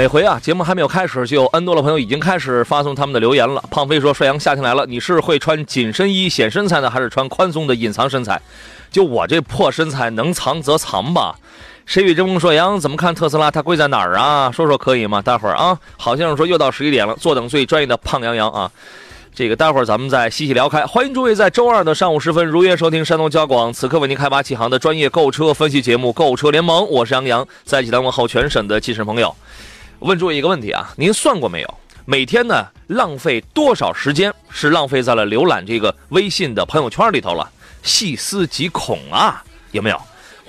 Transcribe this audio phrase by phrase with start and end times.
[0.00, 3.62] 每回啊，节目还没有开始，就有 N 多的朋友已经开始发送他们的留言了。
[3.70, 8.40] 胖飞说：“帅阳，夏天来了，你是会穿紧身衣显身材呢，还是穿宽松的隐藏身材？
[8.90, 11.36] 就我这破身材，能藏则藏吧。”
[11.84, 13.50] 谁与争锋说：“杨怎么看特斯拉？
[13.50, 14.50] 它贵在哪儿啊？
[14.50, 15.20] 说说可以吗？
[15.20, 18.72] 待会儿啊，好先生说又到十一点了，坐等最专业的胖杨洋啊。
[19.34, 20.86] 这个待会儿咱们再细细聊开。
[20.86, 29.36] 欢迎诸位在周二的上午时分如约收听山东交广此刻为您开发启航的专业购车分析节目《购车联盟》，我是杨洋，在济南问候全省的汽车朋友。
[30.00, 31.74] 问诸位一个问题啊，您算过没有？
[32.06, 37.50] 每天呢浪费多少时间是浪费在了浏览这个微信的朋友圈里头了？
[37.82, 40.00] 细思极恐啊，有没有？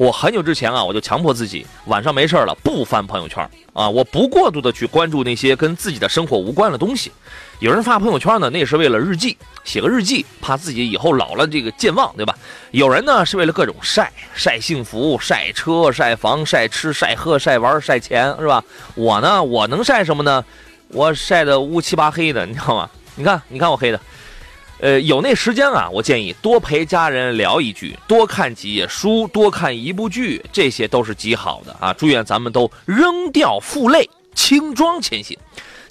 [0.02, 7.12] 我很久之前啊，我就强迫自己晚上没事了不翻朋友圈啊，我不过度的去关注那些跟自己的生活无关的东西。
[7.60, 12.36] 有人发朋友圈呢，那是为了日记，写个日记，怕自己以后老了这个健忘，对吧？
[12.72, 18.64] 有人呢是为了各种晒，晒幸福，晒车，晒房，晒吃，晒喝，晒玩，晒钱，是吧？
[18.96, 20.44] 我呢，我能晒什么呢？
[20.88, 22.90] 我晒的乌七八黑的，你知道吗？
[23.14, 24.02] 你看，你看我黑的。
[24.82, 31.94] 呃，有那时间啊，我建议多陪家人聊一句，多看几页书，多看一部剧，这些都是极好的啊！
[31.94, 35.38] 祝愿咱们都扔掉负累，轻装前行。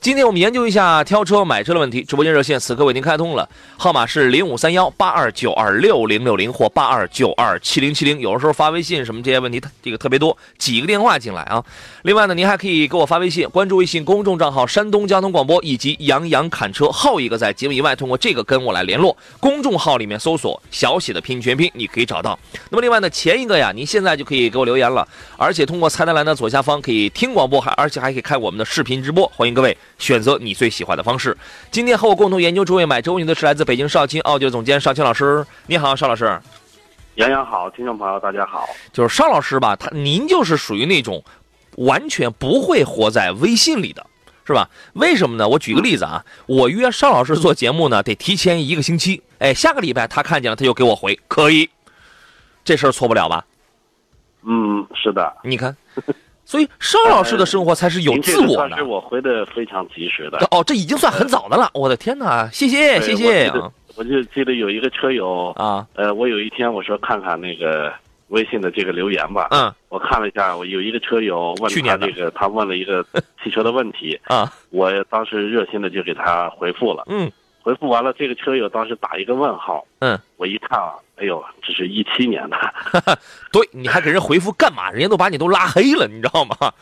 [0.01, 8.19] 今天我们研究一下挑车买车的问题，直播间热线此刻为您开通了，号码是零五三幺八二九二六零六零或八二九二七零七零。
[8.19, 11.63] 有的时候发微信什么这些问题，这个特别多，几个电话进来啊。
[12.05, 19.15] 另外呢，您还可以给我发微信，关注微信公众账号山东交通广播以及杨洋侃车后一个，在节目以外通过这个跟我来联络。
[19.39, 22.39] 公众号里面搜索小写的拼全拼，你可以找到。
[22.71, 25.07] 那么另外呢，前一个呀，您现在就可以给我留言了，
[25.37, 29.77] 而且通过菜单栏的左下方可以听广播，还而且还可以看我们的视频直播，欢迎各位。
[30.01, 31.37] 选择你最喜欢的方式。
[31.71, 35.47] 今天和我共同研究诸位买周问题的是来自北京少卿奥迪的总监少卿老师。
[35.67, 36.41] 你好，邵老师。
[37.17, 38.69] 杨洋好，听众朋友大家好。
[38.93, 41.23] 就是邵老师吧，他您就是属于那种
[41.77, 44.05] 完全不会活在微信里的，
[44.47, 44.71] 是吧？
[44.95, 45.47] 为什么呢？
[45.47, 49.23] 我举个例子啊，我约邵老师做节目呢，得提前一个星期。
[49.39, 51.69] 哎，下个礼拜他看见了，他就给我回，可以。
[52.65, 53.45] 这事儿错不了吧？
[54.43, 55.37] 嗯，是的。
[55.43, 55.77] 你看。
[56.51, 58.77] 所以邵老师的生活才是有自我的。
[58.77, 60.39] 是我回的非常及时的。
[60.51, 61.71] 哦，这已经算很早的了。
[61.73, 63.49] 我的天哪，谢谢谢谢。
[63.95, 67.93] 我就记得有一个车友啊，呃，我有一天我说看看那个
[68.31, 69.47] 微信的这个留言吧。
[69.53, 69.73] 嗯。
[69.91, 73.05] 我看了一下，我有一个车友问他这个，他问了一个
[73.45, 77.05] 汽车的问题 啊，我当时热心的就给他回复了。
[77.07, 77.31] 嗯。
[77.63, 79.85] 回复完了，这个车友当时打一个问号。
[80.01, 80.19] 嗯。
[80.37, 80.95] 我一看啊。
[81.17, 82.57] 哎呦，这是一七年的，
[83.53, 84.91] 对，你还给人回复干嘛？
[84.91, 86.73] 人家都把你都拉黑了，你知道吗？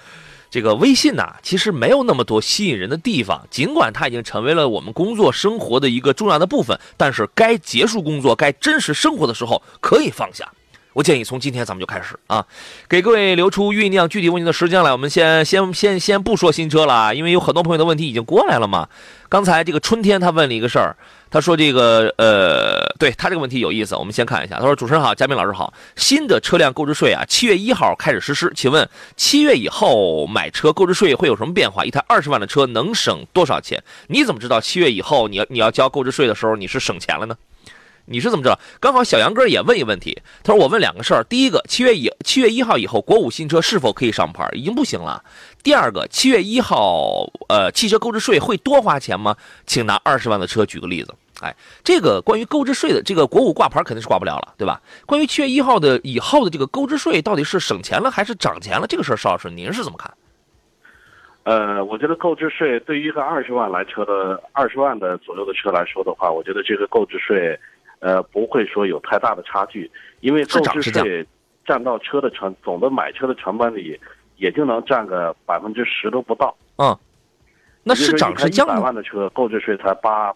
[0.48, 3.44] 这个微信呐，其实没有那么多吸引人的地方。
[3.50, 10.48] 尽管它已经成为了我们工作生活的一个重要的部分，但是该结束工作、该真实生活的时候，可以放下。
[10.92, 12.46] 我建议从今天咱们就开始啊，
[12.88, 14.92] 给各位留出酝酿具体问题的时间来。
[14.92, 18.88] 我们先先先先不说新车了，因为有很多朋友的问题已经过来了嘛。
[19.28, 20.96] 刚才这个春天他问了一个事儿，
[21.30, 24.56] 他说这个呃，对他这个问题有意思，我们先看一下。
[24.56, 31.84] 他说：“主持人好，嘉宾老师好，新的车辆购置税啊，七月一号开始实施，请问七月以后买车购置税会有什么变化？
[31.84, 33.82] 一台二十万的车能省多少钱？
[34.06, 37.36] 你怎么知道七月以后你要你要交购置税的时候你是省钱了呢？”
[38.10, 38.58] 你是怎么知道？
[38.80, 44.48] 刚好小杨哥也问一问题，他说：“我问两个事儿，第一个，七月以七月一号以后，国五新车是否可以上牌？
[44.54, 45.22] 已经不行了。
[45.62, 49.36] 第二个，七月一号，呃，汽车购置税会多花钱吗？
[49.66, 51.14] 请拿二十万的车举个例子。
[51.40, 51.54] 哎，
[51.84, 54.80] 这个关于购置税的这个国五挂牌肯定是挂不了了，对吧？
[55.06, 58.86] 关于七月一号的以后的这个购置税到底是省钱了还是涨钱了？
[58.88, 60.12] 这个事儿，邵老师您是怎么看？
[61.44, 67.58] 呃，我觉得购置税对于一个二十万来车的二十万的左右的车来说的话，我觉得这个购置税。
[68.00, 69.90] 呃，不会说有太大的差距，
[70.20, 71.26] 因为购置税
[71.66, 73.98] 占到车的成总的买车的成本里，
[74.36, 76.56] 也就能占个百分之十都不到。
[76.76, 76.96] 嗯，
[77.82, 78.66] 那是涨是降？
[78.66, 80.32] 一百万的车购置税才八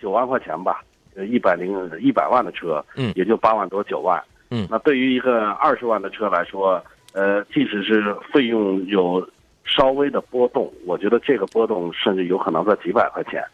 [0.00, 0.82] 九万块钱吧，
[1.14, 4.22] 呃，一百零一百万的车，嗯，也就八万多九万。
[4.50, 9.28] 嗯，那对于一个二十万的车来说，呃，即使是费用有
[9.64, 13.44] 稍微的波动，我觉得这个波动甚至有可能在几百块钱。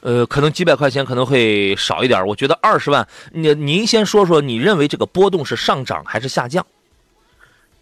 [0.00, 2.26] 呃，可能几百块钱可能会少一点。
[2.26, 6.64] 我觉得二十万，您您先说说，你认为这个波动是上涨还是下降？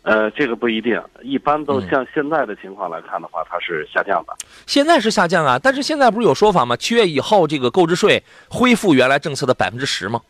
[0.03, 4.33] 呃，这个不一定，一般都像现在的情况来看的话，它是下降的。
[4.65, 6.77] 现在是下降啊，但是现在不是有说法吗？
[6.77, 10.21] 七月以后这个购置税恢复原来政策的百分之十吗？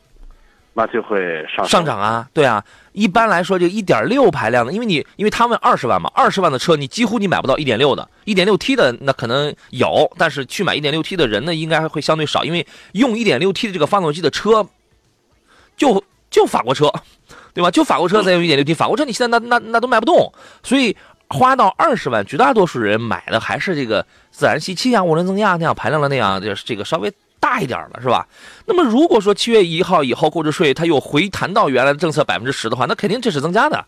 [0.77, 2.63] 那就会上上涨啊，对啊。
[2.93, 14.69] 一般来说，就一点六排量的，因为你因为他问二十万嘛，二十万的车你几乎你买不到一点六的，一点六 T 的那可能有，但是去买一点六 T 的人呢，应该会相对少，因为用一点六 T 的这个发动机的车，
[15.77, 16.93] 就就法国车。
[17.53, 17.71] 对吧？
[17.71, 20.31] 就法国车才用一点六 T，法国车你现在那那那都卖不动，
[20.63, 20.95] 所以
[21.29, 27.11] 花到二十万，绝大多数人买的还是这个自然吸气啊、涡轮增压那样排量的那样，就是这个稍微
[27.47, 28.27] 大一点了，是吧？
[28.65, 33.85] 那么如果说七月一号以后购置税它又回弹到原来的政策百分之十的话，那肯定这是增加的，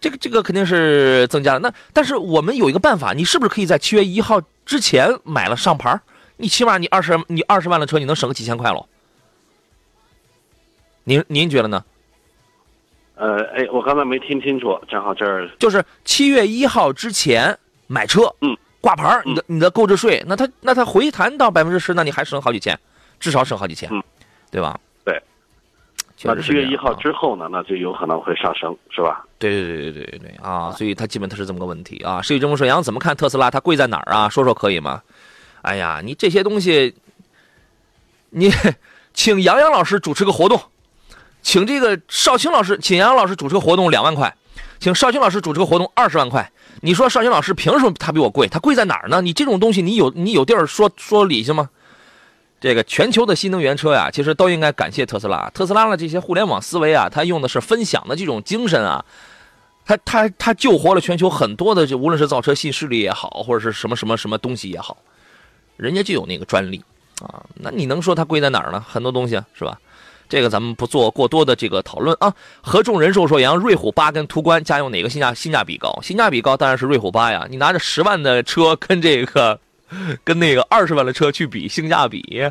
[0.00, 1.60] 这个这个肯定是增加的。
[1.60, 6.00] 那但是我们有一个办法，你是不是可以在七月一号之前买了上牌？
[6.38, 8.86] 你起码你二十你二十万的车你能省个几千块喽？
[11.04, 11.84] 您您觉得呢？
[13.14, 18.56] 呃，哎，我刚才没听清楚，正好这儿就是七月一号之前买车，嗯，
[18.86, 22.78] 挂牌你的你的购置税，那他那他回弹到百分之十，那你还省好几千，
[23.18, 24.00] 至少省好几千，嗯，
[24.48, 24.78] 对吧？
[25.04, 25.20] 对。
[26.22, 29.24] 那七月一号之后呢，那就有可能会上升，是吧？
[29.40, 30.70] 对对对对对对啊！
[30.70, 32.22] 所以它基本它是这么个问题啊。
[32.22, 33.50] 世纪这么说，杨怎么看特斯拉？
[33.50, 34.28] 它贵在哪儿啊？
[34.28, 35.02] 说说可以吗？
[35.62, 36.94] 哎呀，你这些东西，
[38.30, 38.52] 你
[39.12, 40.60] 请杨洋老师主持个活动。
[41.42, 44.32] 请这个少卿老师，请杨洋老师主持个活动两万块，
[44.78, 46.48] 请少卿老师主持个活动二十万块。
[46.80, 48.46] 你说少卿老师凭什么他比我贵？
[48.48, 49.20] 他贵在哪儿呢？
[49.20, 51.70] 你这种东西，你有你有地儿说说理去吗？
[52.60, 55.50] 这个全球的新能源车呀，其实都应该感谢特斯拉。
[55.50, 59.04] 特斯拉的这些互联网思维啊，它用的是分享的这种精神啊，
[59.84, 64.96] 它它它救活了全球很多的，这无论是造车新势力也好，或者是什么什么什么东西也好，
[65.76, 66.82] 人家就有那个专利
[67.20, 67.44] 啊。
[67.54, 68.84] 那你能说它贵在哪儿呢？
[68.88, 69.78] 很多东西是吧？
[70.28, 72.32] 这个咱们不做过多的这个讨论啊。
[72.62, 75.98] 合众人寿说，杨瑞虎八跟途观家用哪个性价性价比高？
[76.02, 77.46] 性价比高当然是瑞虎八呀。
[77.48, 79.58] 你拿着十万的车跟这个，
[80.24, 82.42] 跟那个二十万的车去比性价比，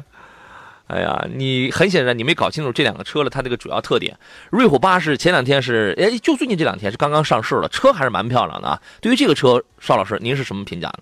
[0.87, 4.17] 哎呀，你很显然你没搞清楚这两个车了它这个主要特点。
[4.51, 8.81] 瑞虎八是前两天是，哎，就最近这两天是刚刚上市了，车还是蛮漂亮的啊。
[9.01, 10.99] 对于这个车，邵老师您是什么评价呢？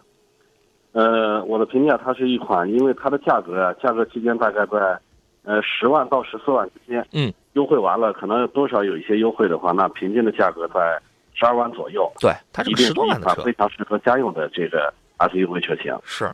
[0.94, 5.00] 呃，我的评价，它是一款，因为它的价格啊，价格区间大概在。
[5.44, 10.98] 呃，十万到十四万之间，嗯，优惠完了，可能多少有一些优惠的话，那平均的价格在
[11.34, 12.10] 十二万左右。
[12.18, 15.94] 对，它是十多万的车，非常适合家用的这个 SUV 车型。
[16.06, 16.31] 是，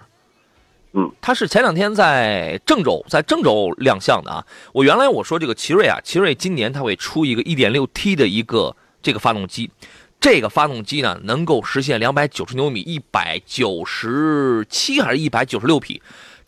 [0.93, 4.45] 嗯，它是前两天在郑州，在郑州亮相的啊。
[4.73, 9.71] 我原来我说这个奇瑞啊，奇瑞今年它会出一个 1.6T 的一个这个发动机，
[10.19, 15.99] 这个发动机呢能够实现两百九十牛米，一百九十七还是一百九十六匹。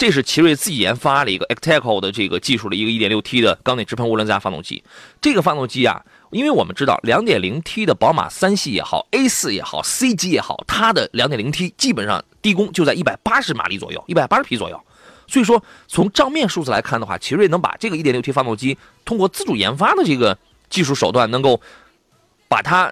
[0.02, 4.84] 这是奇瑞自己研发的一个 Acteco 的这个技术的一个 1.6T 的缸内直喷涡轮增压发动机。
[5.22, 14.84] 这个发动机啊，因为我们知道 2.0T 的宝马三系也好，A4 也好，C 级也好，它的 2.0T 基本上低功就在180马力左右，180匹左右。
[15.28, 18.76] 所以说，从账面数字来看的话，奇瑞能把这个 1.6T 发动机
[19.06, 20.36] 通过自主研发的这个
[20.72, 21.62] 技术手段，能够
[22.48, 22.92] 把它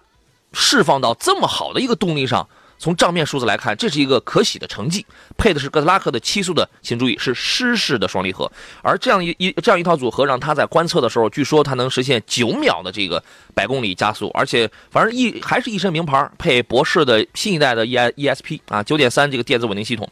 [0.53, 2.47] 释放到这么好的一个动力上。
[2.79, 5.05] 从账面数字来看，这是一个可喜的成绩。
[5.37, 8.49] 配的是哥斯拉克的七速的，请注意是湿式的双离合。
[8.81, 13.21] 而这样一一这样一套组合，让它在观测的时候，据说它能实现九秒的这个
[13.53, 14.29] 百公里加速。
[14.33, 20.09] 而且，反正一还是一身名牌，配博世的新一代的 E E S P 啊，九点三这个电子稳定系统，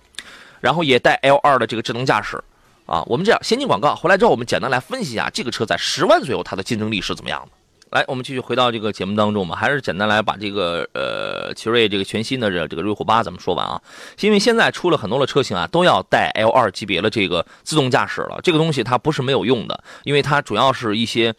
[0.59, 2.43] 然后也带 L 二的这个智能驾驶
[2.85, 3.01] 啊。
[3.07, 7.56] 我们这样先进广告，回来之后我们简单来分析一下这个车在十万左右它的竞争力是怎么样的。
[7.91, 13.81] 来，我们继续回到这个节目当中吧，还是简单来把这个呃，奇瑞这个全新的这这个瑞虎八咱们说完啊。
[14.19, 18.39] 因为现在出了很多的车型啊，都要带 L 二级别的这个自动驾驶了。
[18.43, 21.33] 这个东西它不是没有用的，因为它主要是一些，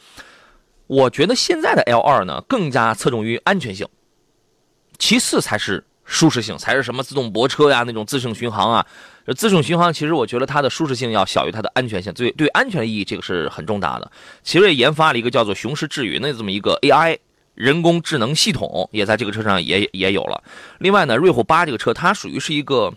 [0.87, 3.87] 我觉得现在的 L 二呢更加侧重于安全性，
[4.99, 8.87] 其次才是舒适性，才是什么自动泊车呀那种自适应巡航啊。
[9.35, 14.11] 自动巡航其实我觉得它的舒适性要小于它的安全性，对对安全意义这个是很重大的。
[14.43, 17.19] 奇瑞研发了一个叫做雄狮智云的这么一个 AI
[17.55, 20.43] 人工智能系统，也在这个车上也也有了。
[20.79, 22.93] 另外呢，瑞虎八这个车它属于是一个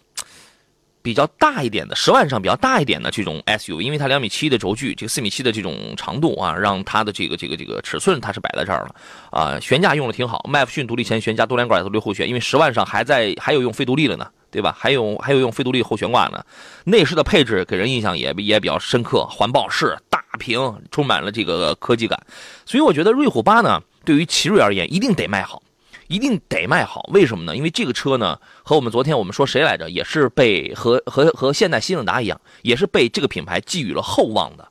[1.02, 8.96] 比较大一点的十万上比较大一点的这种 SUV，因为它两米七的轴距，这个四米七的这种长度啊，让它的这个这个这个尺寸它是摆在这儿了
[9.32, 9.60] 啊。
[9.60, 14.28] 悬架用的挺好，麦弗逊独立前悬加多连杆独立后悬，因为十万上还在还有用非独立的呢。
[14.52, 14.76] 对吧？
[14.78, 16.44] 还有还有用非独立后悬挂呢。
[16.84, 22.22] 内饰的配置给人印象也也比较深刻，环抱式大屏，充满了这个科技感。
[22.66, 25.64] 所以我觉得瑞虎八呢，对于奇瑞而言一定得卖好，
[26.08, 27.10] 一定得卖好。
[27.14, 27.56] 为什么呢？
[27.56, 34.68] 因为这个车呢，和我们昨天我们说谁来着，也是被和和和现代新胜达一样，也是被这个品牌寄予了厚望的。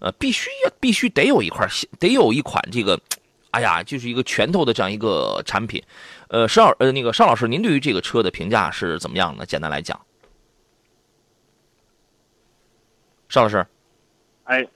[0.00, 1.68] 呃，必须要必须得有一块，
[1.98, 2.98] 得有一款这个，
[3.50, 5.82] 哎呀，就是一个拳头的这样一个产品。
[6.28, 9.46] 呃，邵呃那个邵老师，您对于这个车的评价是怎么样的？
[9.46, 9.98] 简单来讲，
[13.28, 13.66] 邵老师，
[14.44, 14.66] 哎，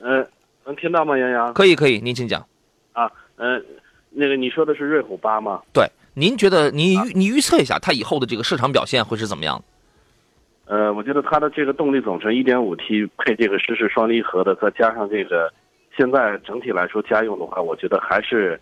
[0.00, 0.26] 呃，
[0.64, 1.18] 能听到吗？
[1.18, 2.46] 杨洋，可以可以，您请讲。
[2.92, 3.64] 啊，嗯，
[4.10, 5.62] 那个你说的是瑞虎八吗？
[5.72, 9.62] 对，您觉得你预你预测一下它以后的这个市场表现会是怎么样？
[10.64, 15.52] 呃，我觉得它的这个动力总成 1.5T 配这个湿式双离合的，再加上这个，
[15.94, 18.58] 现在整体来说家用的话，我觉得还是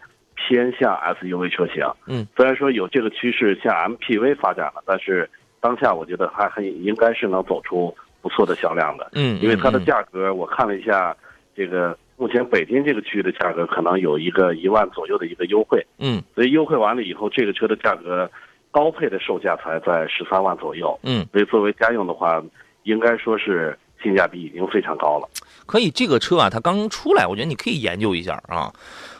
[0.48, 1.84] 偏向 SUV 车型。
[2.06, 5.28] 嗯，虽然说有这个趋势向 MPV 发展了，但是
[5.60, 9.10] 当下我觉得还很应该是能走出不错的销量的。
[9.12, 11.16] 嗯，因为它的价格我看了一下，
[11.54, 15.86] 这个目前北京这个区域的价格可能有一个一万左右的一个优惠。
[15.98, 18.30] 嗯，所以优惠完了以后，这个车的价格。
[18.72, 22.40] 高配的售价才在十三万左右，嗯，所以作为家用的话，
[22.84, 25.28] 应该说是性价比已经非常高了。
[25.70, 28.72] 可以，这个车啊，它刚出来，我觉得你可以研究一下啊。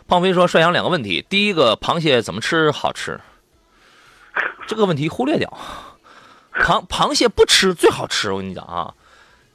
[0.09, 3.21] 胖飞说：“帅阳两个问题，第一个，螃蟹怎么吃好吃？
[4.67, 5.49] 这个问题忽略掉。
[6.53, 8.93] 螃螃蟹不吃最好吃，我跟你讲啊。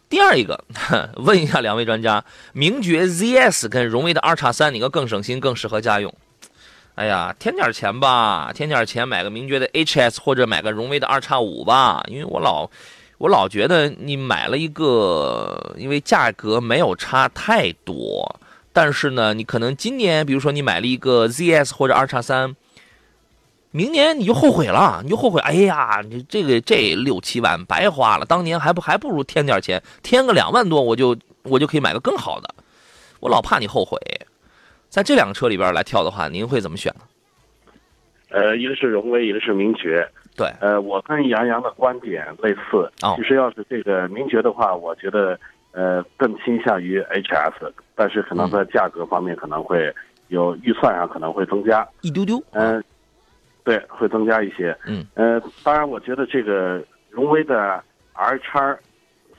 [0.07, 0.63] 第二一个，
[1.17, 2.23] 问一下两位专家，
[2.53, 6.15] 名爵 ZS 跟荣威的二叉三，哪个更省心，更适合家用？”
[6.95, 12.69] 哎呀，添点钱吧，添点钱买个名爵的 HS 或者买个荣威的二叉五吧，因为我老，
[13.17, 18.39] 我老觉得你买了一个，因为价格没有差太多，
[18.73, 22.55] 但是呢，你可能今年，比如说你买了一个 ZS 或者二叉三，
[23.71, 32.53] 明年你就后悔了，你就后悔，哎呀，你这个这六七万白花了，当年还不还不如添点钱，添个两万多，我就我就可以买个更好的，
[33.21, 33.97] 我老怕你后悔。
[34.89, 37.01] 在这两个车里边来挑的话，您会怎么选呢？
[38.29, 40.05] 呃，一个是荣威，一个是名爵。
[40.35, 42.91] 对，呃，我跟杨洋的观点类似。
[43.01, 45.39] 哦，其实要是这个名爵的话，我觉得
[45.71, 49.93] 呃更倾向于 HS，但是可能在价格方面可能会
[50.27, 52.43] 有预算上可能会增加一丢丢。
[52.51, 52.83] 嗯，
[53.63, 54.77] 对，会增加一些。
[54.85, 57.81] 嗯，呃，当然，我觉得这个荣威的
[58.13, 58.77] R 叉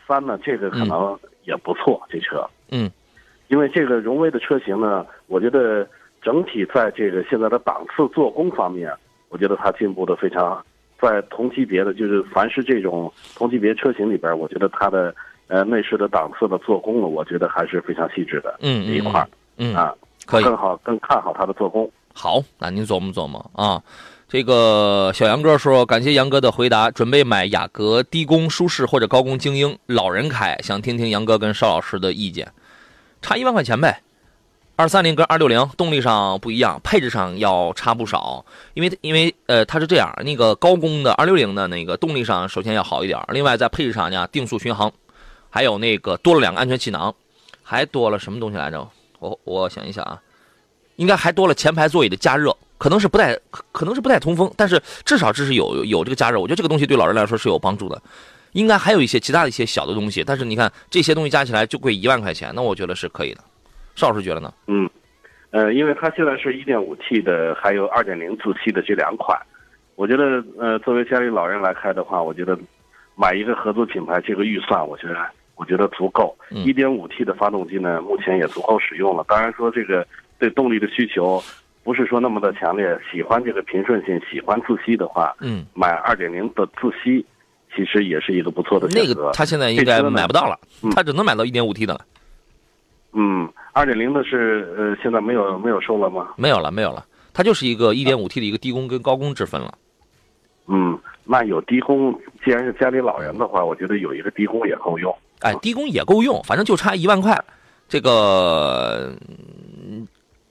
[0.07, 2.49] 三呢，这个可能也不错，这车。
[2.71, 2.91] 嗯。
[3.49, 5.87] 因为这个荣威的车型呢，我觉得
[6.21, 8.91] 整体在这个现在的档次、做工方面，
[9.29, 10.65] 我觉得它进步的非常。
[11.01, 15.15] 在同级别的，就是凡是这种同级别车型里边，我觉得它的
[15.49, 18.57] 呃内饰的档次的做工了，我觉得还是非常细致的。
[18.61, 19.27] 嗯一块
[19.59, 19.95] 嗯啊，
[20.27, 21.91] 可以更好更看好它的做工。
[22.13, 23.83] 好，那您琢磨琢磨啊。
[24.29, 32.49] 这个小杨哥说，感谢杨哥的回答，准备买雅阁低功舒适或者高功精英，老人开，想听听杨哥跟邵老师的意见。
[33.23, 34.03] 差一万块钱呗，
[34.79, 38.45] 二三零跟二六零动力上不一样，配置上要差不少。
[38.75, 44.93] 因为因为呃，它是这样，那个高功的二六零的那个动力上首先要好一点，另外在配置上呢，定速巡航，
[45.49, 47.15] 还有那个多了两个安全气囊，
[47.63, 48.87] 还多了什么东西来着？
[49.19, 50.21] 我我想一想啊，
[50.97, 53.35] 应该还多了前排座椅的加热，可能是不带
[53.73, 58.03] 可能是不带通风，但是至少这是有有这个加热，我觉得这个东西对老人来说是有帮助的。
[58.53, 63.41] 应该还有一些其他的一些小的东西，但是你看这些东西加起来就贵一万块钱，那我觉得是可以的。
[63.97, 64.55] 邵老师觉得呢？
[64.69, 64.89] 嗯，
[65.51, 69.37] 呃，因为它现在是一点五 T 的，还有二点零自吸的这两款，
[69.97, 72.57] 我觉得呃，作为家里老人来开的话，我觉得
[73.17, 75.17] 买一个合资品牌，这个预算我觉得
[75.57, 76.37] 我觉得足够。
[76.51, 79.25] 一点五 T 的发动机呢，目前也足够使用了。
[79.27, 80.07] 当然说这个
[80.39, 81.43] 对动力的需求
[81.83, 87.25] 不是说那么的强烈，喜欢这个平顺性，喜欢自吸的话，嗯，买二点零的自吸。
[87.75, 89.13] 其实也是一个不错的选择。
[89.13, 90.59] 那个他现在应该买不到了，
[90.95, 92.01] 他只能买到一点五 T 的了。
[93.19, 96.35] 嗯，二点零的是呃，现在没有没有售了吗？
[96.37, 97.05] 没有了，没有了。
[97.33, 99.75] 它就是一个一点五 T 的一个低功跟高功之分了。
[100.67, 105.17] 嗯，那有低功，既然是家里老人的话，我觉得有一个低功也够用。
[105.41, 107.43] 哎，低功也够用，反正就差一万块。
[107.89, 109.15] 这个。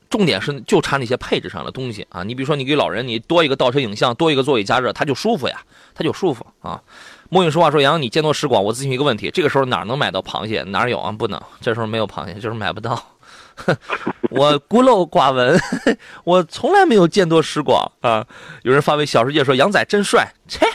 [0.07, 2.24] 重点是就差那些配置上的东西啊！
[2.24, 5.57] 你比如说，你给老人你多一个倒车影像，多一个座椅加热，他就舒服呀，
[5.93, 6.81] 他就舒服啊。
[7.29, 10.63] 莫影说话说：“杨，你见多识广，我咨询一个问题，这个时候哪能买到螃蟹？
[10.63, 11.12] 哪有啊？
[11.12, 13.01] 不能，这时候没有螃蟹，就是买不到。
[14.29, 15.60] 我孤陋寡闻，
[16.24, 18.25] 我从来没有见多识广啊。
[18.63, 20.67] 有人发微小世界说：杨仔真帅，切，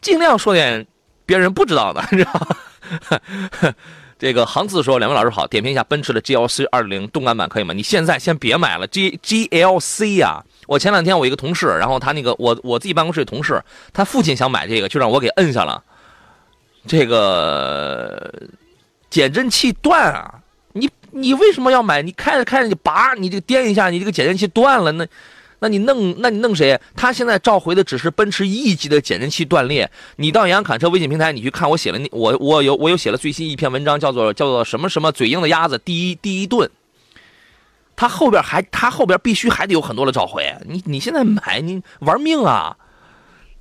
[0.00, 0.86] 尽量说点
[1.24, 3.72] 别人不知道的，你知道吗？”
[4.18, 7.74] 这个航子说：“两位老师好，点评一下奔驰的 GLC 二零动感版可以吗？
[7.74, 10.44] 你现在先别买了，G GLC 呀！
[10.68, 13.60] 我前两天我一个同事，然后他那个我我自己办公室的同事，
[13.92, 15.82] 他父亲想买这个，就让我给摁下了。
[16.86, 18.32] 这个
[19.08, 20.34] 减震器断啊！
[20.72, 22.02] 你你为什么要买？
[22.02, 25.06] 你开着开着你拔，你这个颠一下，你这个减震器断了，那
[25.60, 26.80] 那你弄那你弄谁？
[26.96, 29.88] 他现在召回的只是奔驰 E 级的减震器断裂。
[30.16, 36.68] 你到杨侃车微信平台，你去看我写了那我我有我有写了最新一篇文章，叫做叫做什么什么嘴硬的鸭子第一第一顿。
[37.94, 40.52] 他后边还他后边必须还得有很多的召回。
[40.66, 42.76] 你你现在买你玩命啊！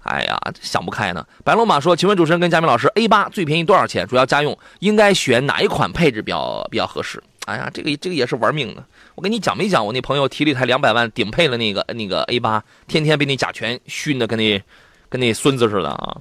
[0.04, 1.26] 哎呀，想不开呢。
[1.44, 4.08] 白龙马说：“请问主持人跟嘉明老师，A 八最便宜多少钱？
[4.08, 8.84] 主要家用应该选哪一款配置比较比较合适？”哎呀，这个这个也是玩命的。
[9.16, 9.86] 我跟你讲没讲？
[9.86, 14.62] 我那朋友提了一台两百万顶配的那个那个 A 八，天天被那甲醛熏的跟那
[15.08, 16.18] 跟那孙子似的啊！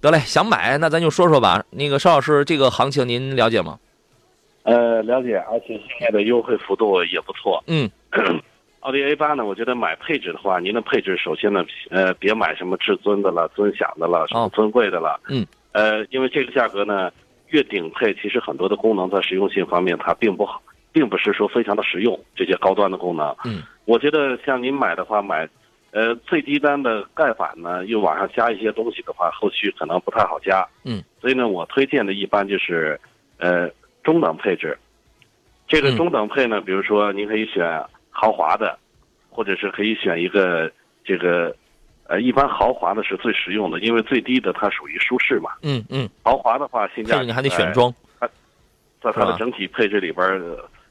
[0.00, 1.64] 得嘞，想买那咱就说说吧。
[1.70, 3.78] 那个邵老师，这个行情您了解吗？
[4.64, 5.68] 呃，了解，而且
[5.98, 7.62] 现在的优惠幅度也不错。
[7.66, 7.90] 嗯。
[8.82, 9.44] 奥迪 A 八呢？
[9.44, 15.20] 我觉得买配置的话，您的配置首先呢，呃，别买什么至尊的了、尊享的了、什么尊贵的了。
[15.28, 15.46] 嗯。
[15.70, 17.10] 呃，因为这个价格呢，
[17.50, 20.60] 越顶配，其实很多的功能在实用性方面它并不好，
[20.90, 22.18] 并不是说非常的实用。
[22.34, 23.32] 这些高端的功能。
[23.44, 23.62] 嗯。
[23.84, 25.48] 我觉得像您买的话，买，
[25.92, 30.66] 呃，最低端的盖板呢，又往上加一些东西的话，后续可能不太好加。
[30.84, 31.00] 嗯。
[31.20, 33.00] 所以呢，我推荐的一般就是，
[33.38, 33.70] 呃，
[34.02, 34.76] 中等配置。
[35.68, 37.80] 这个中等配呢，比如说您可以选。
[38.12, 38.78] 豪华的，
[39.28, 40.70] 或者是可以选一个
[41.02, 41.52] 这个，
[42.04, 45.50] 呃，一般豪华的是最实用的，因为最低的它属于舒适嘛。
[45.62, 46.08] 嗯嗯。
[46.22, 47.92] 豪华的话，性价比你还得选装。
[48.20, 48.28] 它
[49.02, 50.40] 在它的整体配置里边，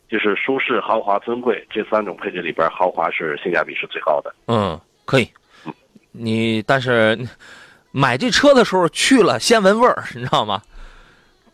[0.09, 4.33] 就是舒适、豪华、尊贵这三种配置里边，豪华是性价比是最高的。
[4.47, 5.29] 嗯，可以。
[6.11, 7.17] 你但是
[7.91, 10.61] 买这车的时候去了，先闻味儿，你知道吗？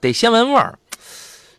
[0.02, 0.80] 得先闻味儿。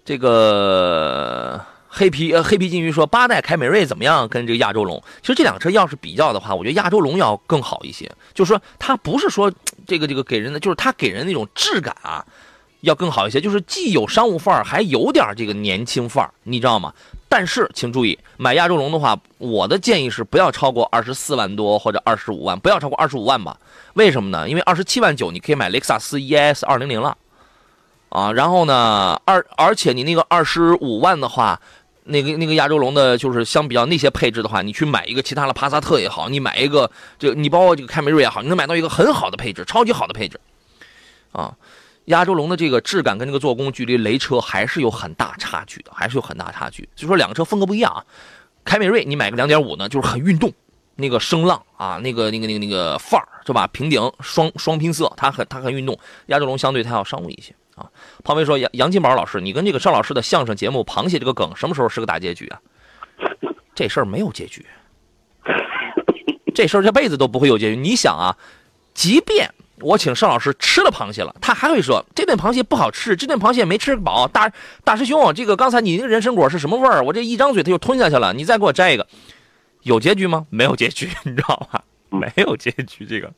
[0.05, 1.65] 这个。
[1.88, 4.28] 黑皮呃，黑皮金鱼说八代凯美瑞怎么样？
[4.28, 8.11] 跟这个亚洲龙，其实这两个车要是比较的话，我觉得亚洲龙要更好一些。
[8.35, 9.50] 就是说，它不是说
[9.87, 12.25] 这个这个给人的，就是它给人那种质感啊，
[12.83, 13.40] 要更好一些。
[13.40, 16.92] 就是既有商务范儿，还有点这个年轻范儿，你知道吗？
[17.26, 23.57] 但是请注意，买亚洲龙的话，我的建议是不要超过二十四万多或者二十五万，不要超过二十五万吧。
[23.95, 24.49] 为什么呢？
[24.49, 27.16] 因为二十七万九你可以买雷克萨斯 ES 二零零了，
[28.11, 31.59] 啊，然后呢，二而且你那个二十五万的话。
[32.09, 40.40] 那个那个亚洲龙的，就是相比较那些配置的话，你去买一个其他的帕萨特也好，你买一个这你包括这个凯美瑞也好，你能买到一个很好的配置，超级好的配置，
[41.33, 41.55] 啊，
[42.07, 46.88] 亚洲龙的这个质感跟这个做工，距离雷车还是有很大差距的，还是有很大差距。
[46.97, 48.05] 就说两个车风格不一样啊，
[48.64, 50.53] 凯美瑞你买个两点五呢，就是很运动，
[50.97, 53.66] 那个声浪啊，那个那个那个那个范儿是吧？
[53.68, 57.55] 平顶双双拼色，它很它很运动，亚洲龙相对它要商务一些。
[57.79, 57.88] 啊，
[58.25, 62.61] 胖飞说杨杨金宝老师，你跟这个邵老师的相声节目《螃蟹》这个梗什么时候是个大结局啊？
[63.75, 64.67] 这事儿没有结局，
[66.53, 67.77] 这事儿这辈子都不会有结局。
[67.77, 68.37] 你想啊，
[68.93, 69.49] 即便
[69.81, 74.27] 我请邵老师吃了螃蟹了，他还会说这顿螃蟹不好吃，这顿螃蟹没吃饱。
[74.27, 74.51] 大
[74.83, 77.05] 大师兄，这个刚才你那个人参果是什么味儿？
[77.05, 79.07] 我这一张嘴他就吞下去了，你再给我摘一个，
[79.83, 80.47] 有结局吗？
[80.51, 81.81] 没有结局，你知道吗？
[82.11, 83.33] 没有结局，这个，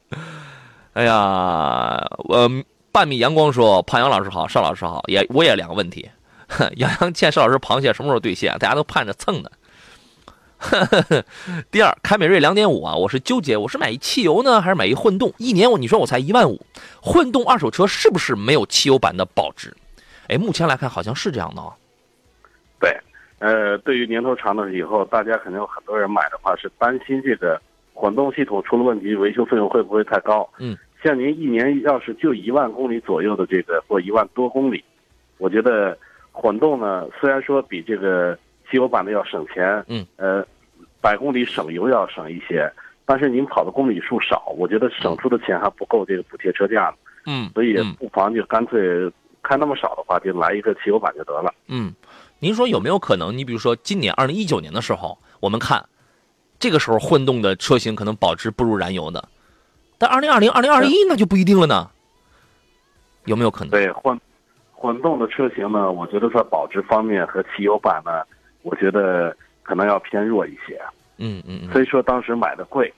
[0.94, 2.50] 哎呀，我。
[2.92, 6.10] 半米阳光说：“胖杨老师好，邵老师好，也我也两个问题。
[6.76, 8.52] 杨洋欠邵老师螃蟹什么时候兑现？
[8.58, 9.50] 大家都盼着蹭呢。
[11.70, 15.32] 第二，凯美瑞两点五啊，我是纠结，我是买一汽油呢，还是买一混动？
[15.38, 16.60] 一年我你说我才一万五，
[17.00, 19.74] 混动二手车是不是没有汽油版的保值？
[20.28, 21.72] 哎，目前来看好像是这样的啊。
[22.80, 22.94] 对，
[23.38, 27.60] 呃，对于年头长了以后，大家肯定有很多人买的话是担心这个
[27.94, 30.46] 混动系统出了问题，维修费用会不会太高？
[30.58, 30.76] 嗯。
[31.02, 34.84] 像您一年要是就一万公里左右的这个，或一万多公里，
[35.38, 35.96] 我觉得
[36.30, 38.38] 混动呢，虽然说比这个
[38.70, 40.46] 汽油版的要省钱，嗯，呃，
[41.00, 42.70] 百公里省油要省一些，
[43.06, 46.94] 但是您跑的公里数少，我觉得省出的钱还不够这个补贴车价呢，
[47.26, 49.10] 嗯，所以不妨就干脆
[49.42, 51.52] 开那么少的话，就来一个汽油版就得了。
[51.68, 51.94] 嗯，
[52.38, 53.36] 您说有没有可能？
[53.36, 55.82] 你比如说今年二零一九年的时候，我们看
[56.58, 59.26] 这个时候混动的车型可能保值不如燃油的。
[60.00, 61.90] 但二零二零、二零二一那就不一定了呢，
[63.26, 63.70] 有没有可能？
[63.70, 64.18] 对混
[64.72, 68.22] 混动的车型呢，我觉得在保值方面和汽油版呢，
[68.62, 70.80] 我觉得可能要偏弱一些。
[71.18, 71.68] 嗯嗯。
[71.70, 72.90] 虽说当时买的贵，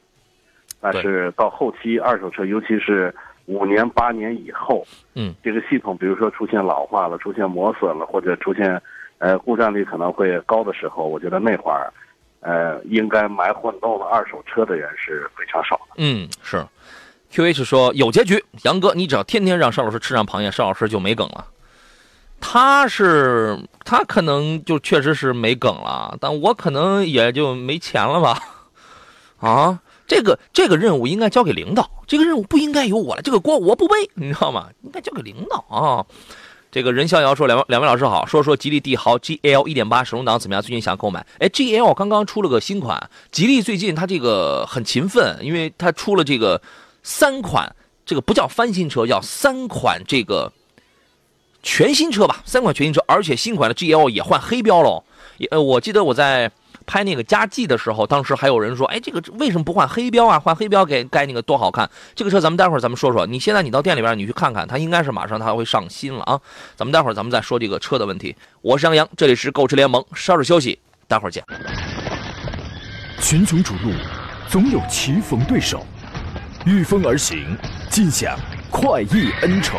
[0.81, 3.13] 但是到后期二手车，尤其是
[3.47, 8.81] 五年、八年以后，嗯，这个系统比如说出现老化了、出现磨损了，或者出现
[9.19, 11.93] 呃故障率可能会高的时候，我觉得那会儿。
[12.43, 15.95] 呃，应该买混动的二手车的人是非常少的。
[15.97, 16.65] 嗯，是。
[17.31, 21.47] Q H 说有结局，杨哥，你只要天天让邵老师吃上螃蟹，邵老师就没梗了。
[22.41, 28.39] 他是他可能就确实是没梗了，但我可能也就没钱了吧？
[29.41, 34.69] 啊，这个这个任务应该交给领导，这个任务不应该由我来，这个锅我不背，你知道吗？
[34.83, 36.05] 应该交给领导啊。
[36.73, 40.63] 这个任逍遥说：“两位两位老师好，说说吉利帝豪 GL 一点八手动挡怎么样？
[40.63, 41.25] 最近想购买。
[41.39, 46.63] 哎，GL 刚刚出了个新款，吉利最近它这个很勤奋，因为它出了这个
[47.03, 50.51] 三款，这个不叫翻新车，叫三款这个
[51.63, 55.05] 全新车吧，三款全新车，而且新款的 GL 也换黑标了。
[55.37, 56.51] 也呃，我记得我在。”
[56.83, 60.39] 拍那个佳绩的时候，当时还有人说：“哎，这个为什么不换黑标啊？
[60.39, 61.89] 换黑标给该那个多好看！
[62.15, 63.27] 这个车咱们待会儿咱们说说。
[63.27, 66.41] 你现在你到店里边你去看看，它应该是马上它会上新了啊。
[66.77, 68.35] 咱们待会儿咱们再说这个车的问题。
[68.61, 71.45] 我是杨洋，这里是购车联盟，稍事休息，待会儿见。
[73.21, 73.93] 群雄逐鹿，
[74.49, 75.87] 总有棋逢对手，
[76.67, 77.57] 御风而行，
[77.89, 78.37] 尽享
[78.71, 79.79] 快意恩仇。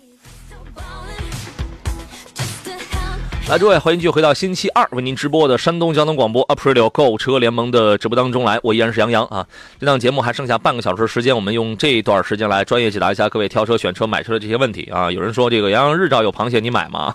[3.49, 8.57] 来，诸位，欢迎继续回到星期二为您直播的山东交通广播 Up Radio 购车联盟的直播当中来。
[8.63, 9.45] 我依然是杨洋啊。
[9.77, 15.11] 这档节目还剩下半个小时时间，我们用这一段时间来专业解答一下各位挑车、选车、买车的这些问题啊。
[15.11, 17.13] 有人说这个杨洋日照有螃蟹，你买吗？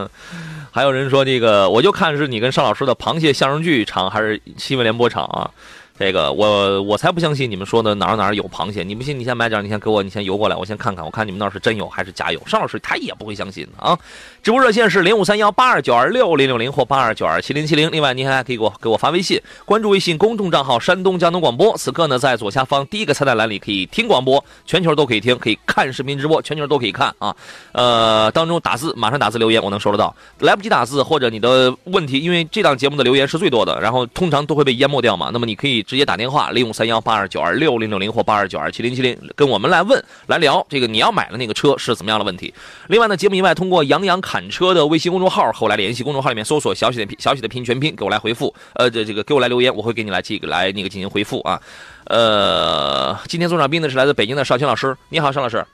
[0.70, 5.50] 还有人说这个我就看是你跟邵老师的螃蟹相声剧场还是新闻联播场啊？
[5.96, 12.42] 这个我我才不相信你们说的哪儿哪儿有螃蟹，你不信你先买点，你先给我，你先邮过来，我先看看，我看你们那是真有还是假有。
[12.46, 13.96] 尚老师他也不会相信啊。
[14.44, 17.90] 直播热线是零五三幺八二九二六零六零或八二九二七零七零。
[17.90, 21.74] 另外您还可以给我给我发微信，关注微信公众账号山东交通广播。
[21.78, 27.34] 此刻呢，在左下方第一个菜单栏里可以听广播，全球都可以听，可以看视频直播，全球都可以看啊。
[27.72, 30.14] 呃，当中打字马上打字留言，我能收得到。
[30.40, 35.30] 来不及打字或者你的问题，因为这档节目的留言是最多的，然后通常都会被淹没掉嘛。
[35.32, 35.82] 那么你可以。
[35.84, 42.52] 直接打电话零五三幺八二九二六零六零或八二九二七零七零，跟我们来问来聊这个你要买的那个车是怎么样的问题。
[42.88, 48.52] 另外呢，节目以外通过杨洋侃车的微信公众号和我来联系，公众号里面搜索小写的小写的拼全拼，给我来回复。
[48.74, 51.62] 呃，这这个给我来留言，我会给你来这个来那个进行回复啊。
[52.06, 55.64] 呃，今天做场宾的是来自北京的邵青老师，你好，邵老师。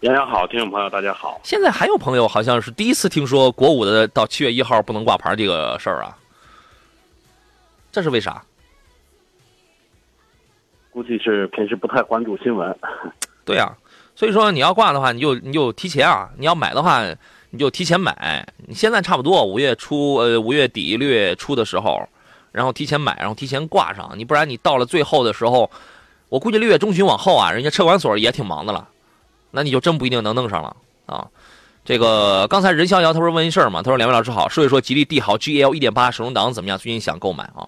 [0.00, 1.40] 杨洋好，听众朋友大家好。
[1.44, 6.18] 现在还有朋友好像是第一次听说国五的到七月一号不能挂牌这个事儿啊，
[7.92, 8.42] 这是为啥？
[10.90, 12.76] 估计是平时不太关注新闻，
[13.44, 13.72] 对呀，
[14.16, 17.04] 所以说你要挂的话，你就你就提前啊；你要买的话，
[17.50, 18.46] 你就提前买。
[18.66, 22.08] 你现在差不多五月初，呃，五月底六月初的时候，
[22.52, 24.12] 然后提前买，然后提前挂上。
[24.16, 25.70] 你不然你到了最后的时候，
[26.28, 28.88] 我估计六月中旬往后啊，人家车管所也挺忙的了，
[29.50, 31.26] 那你就真不一定能弄上了啊。
[31.84, 33.80] 这个刚才任逍遥他不是问一事儿嘛？
[33.82, 36.78] 他说两位老师好，说一说吉利帝豪 GL 一点八手动挡怎么样？
[36.78, 37.66] 最近想购买啊。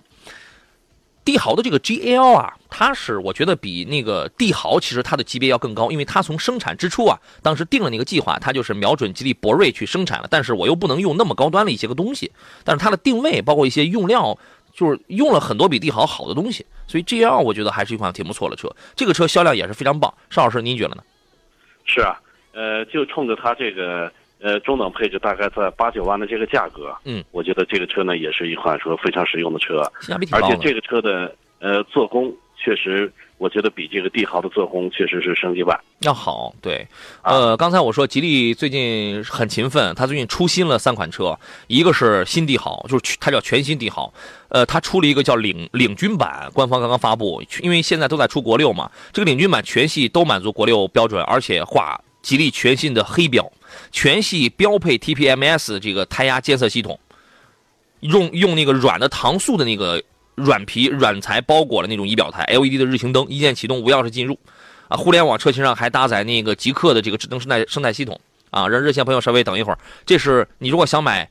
[1.25, 10.27] 帝豪的这个 GL 啊，它是我觉得比那个帝豪其实它的级别要更高，因为它从生产之初啊，当时定了那个计划，它就是瞄准吉利博瑞去生产了。
[10.31, 12.33] 但是我又不能用那么高端的一些个东西，
[12.65, 14.37] 但是它的定位包括一些用料，
[14.73, 18.75] 就是用了很多比帝豪好的东西，所以 GL 我觉得还是一款挺不错的车。
[18.97, 20.13] 这个车销量也是非常棒。
[20.31, 21.03] 邵老师，您觉得呢？
[21.85, 22.19] 是啊，
[22.53, 24.11] 呃，就冲着它这个。
[24.41, 29.83] 呃，中等配置大概在八九万的这个价格，嗯，我觉得这个车呢也是一款说非常实用的车，
[30.33, 36.55] 而且这个车的呃做工确实，我觉得比这个帝豪的做工确实是升级版要好。
[36.63, 36.87] 对，
[37.23, 44.13] 呃，刚才我说吉利最近很勤奋，它最近出新了三款车，一个是新帝豪，就是它叫全新帝豪，
[44.49, 53.51] 呃，它出了一个叫领领军版，官方刚刚发布，因为现在都在出国六嘛，这个领军版全系都满足国六标准，而且挂吉利全新的黑标。
[53.93, 56.99] 全系标配 TPMS 这个胎压监测系统，
[58.01, 60.03] 用用那个软的搪塑的那个
[60.35, 64.39] 软皮软材包裹了那种仪表台，LED 的日行灯，一键启动，无钥匙进入。
[64.89, 68.21] 啊，互联网车型上还搭载那个极客的这个智能生态生态系统。
[68.51, 69.79] 啊，让热线朋友稍微等一会儿。
[70.05, 71.31] 这是你如果想买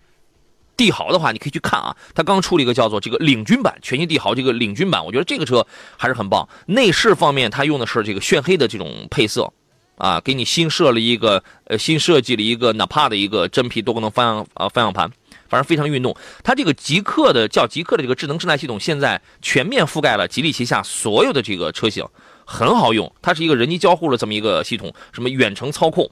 [0.78, 6.48] 帝豪的话，你可以去看啊，它刚出了一个叫做这个领军版全新帝豪这个领军版，我觉得这个车还是很棒。
[6.68, 9.52] 内饰方面，它用的是这个炫黑的这种配色。
[10.00, 15.12] 啊，给你新设了一个，呃，新设计了一个纳帕的一个真皮多功能方向啊方向盘，
[15.50, 16.16] 反正非常运动。
[16.42, 22.06] 它这个极客的叫极客的这个智能生态系统，现在全面覆盖了吉利旗下所有的这个车型，
[22.46, 23.14] 很好用。
[23.22, 26.10] 它是一个人机交互的这么一个系统，什么远程操控，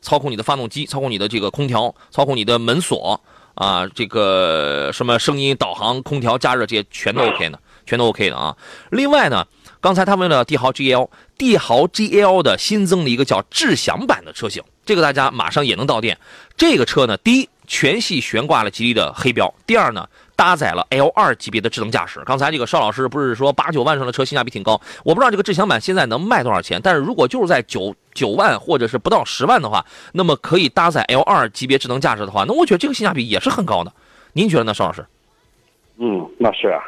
[0.00, 3.20] 操控你的发动机，操控你的这个空调，操控你的门锁
[3.56, 8.56] 啊，这个什么声音导航、空调加热这些全都 OK 的，全都 OK 的啊。
[8.92, 9.44] 另外呢。
[9.84, 16.16] 刚才他问了帝豪 GL，帝豪 GL 的新增了一个叫智享版的车型，这个大家马上也能到店。
[16.56, 22.22] 这个车呢，第一全系悬挂了吉利的黑标，第二呢，搭载了 L 二级别的智能驾驶。
[22.24, 24.80] 刚才这个邵老师不是说八九万上的车性价比挺高？
[25.04, 33.92] 我不知道这个智享版现在能卖多少钱，但是如果就是在九九万或者是不到十万的话，那么可以搭载 L 二级别智能驾驶的话，那我觉得这个性价比也是很高的。
[34.32, 35.04] 您觉得呢，邵老师？
[35.98, 36.80] 嗯，那是啊。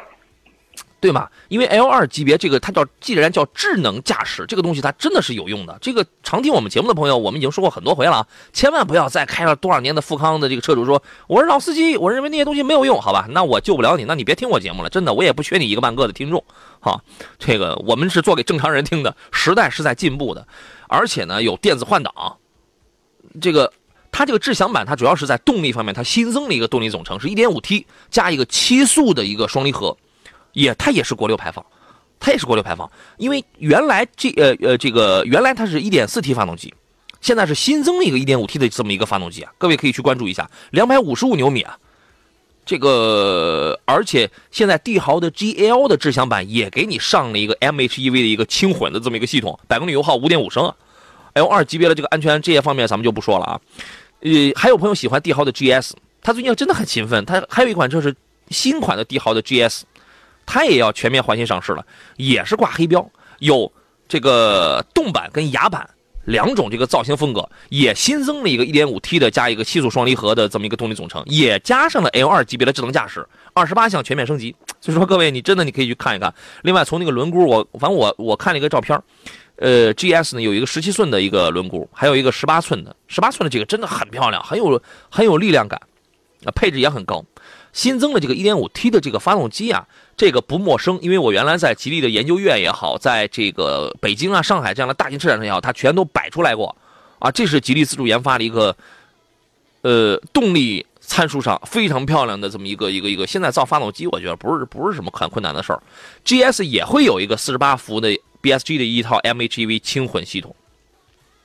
[0.99, 1.29] 对吗？
[1.47, 5.77] 因为 L 二级别这个它叫既然叫智能驾驶，这个东西它真的是有用的。
[5.79, 13.27] 这个常听我们节目的朋友，我们已经说过很多回了啊，千万不要再开了多少年的富康的这个车主说我是老司机，我认为那些东西没有用，好吧？
[13.29, 16.43] 那我救不了你，那你别听我节目了，真的，我也不缺你一个半个的听众，
[16.79, 16.99] 哈。
[17.37, 20.47] 这个我们是做给正常人听的，时代是在进步的，
[20.87, 22.37] 而且呢有电子换挡，
[23.39, 23.71] 这个
[24.11, 29.95] 它这个智享版它主要是在动力方面，它新增了一个动力总成是 1.5T 加一个七速的一个双离合。
[30.57, 31.63] 也，它也是国六排放，
[32.19, 32.89] 它也是国六排放。
[33.17, 36.73] 因为原来这呃呃这个原来它是一点四 T 发动机，
[37.21, 39.53] 现在是新增了一个一点五 T 的这么一个发动机啊。
[39.59, 41.77] 各位可以去关注一下，两百五十五牛米啊。
[42.65, 50.75] 这个而且现在帝豪的 GL 的智享版也给你上了一个 MHEV 的一个轻混的这么一个系统，百公里油耗五点五升啊。
[51.33, 53.61] L 二级别的这个安全这些方面咱们就不说了啊。
[54.21, 55.91] 呃，还有朋友喜欢帝豪的 GS，
[56.21, 57.23] 他最近真的很勤奋。
[57.25, 58.15] 他还有一款车是
[58.49, 59.83] 新款的帝豪的 GS。
[60.47, 63.07] 它也要全面换新上市了，也是挂黑标，
[63.37, 63.71] 有
[64.07, 65.87] 这个动版跟雅版
[66.25, 74.55] 两种这个造型风格，也新增了一个 1.5T 的加一个七速双离合的这么一个动力总成，也加上了 L2 级别的智能驾驶，二十八项全面升级。
[74.79, 76.33] 所以说各位，你真的你可以去看一看。
[76.63, 79.01] 另外从那个轮毂，我反正我我看了一个照片，
[79.57, 85.81] 呃，GS 呢有一个十七寸的一个轮毂，还有一个十八寸的，十八寸的这个真的很漂亮，很有很有力量感，
[86.45, 87.23] 啊，配置也很高。
[87.73, 89.87] 新增的这个 1.5T 的这个发动机啊。
[90.15, 96.75] 这个不陌生，因为我原来在吉利的研究院也好，在这个北京啊、上海这样的大型车展上也好，它全都摆出来过，
[97.19, 98.75] 啊，这是吉利自主研发的一个，
[99.81, 103.27] 呃，动力参数上非常漂亮的这么一个一个一个。
[103.27, 105.79] 现在造发动机，我觉得不是不是什么很困难的事儿。
[106.25, 108.09] GS 也会有一个48伏的
[108.41, 110.55] BSG 的一套 MHEV 轻混系统，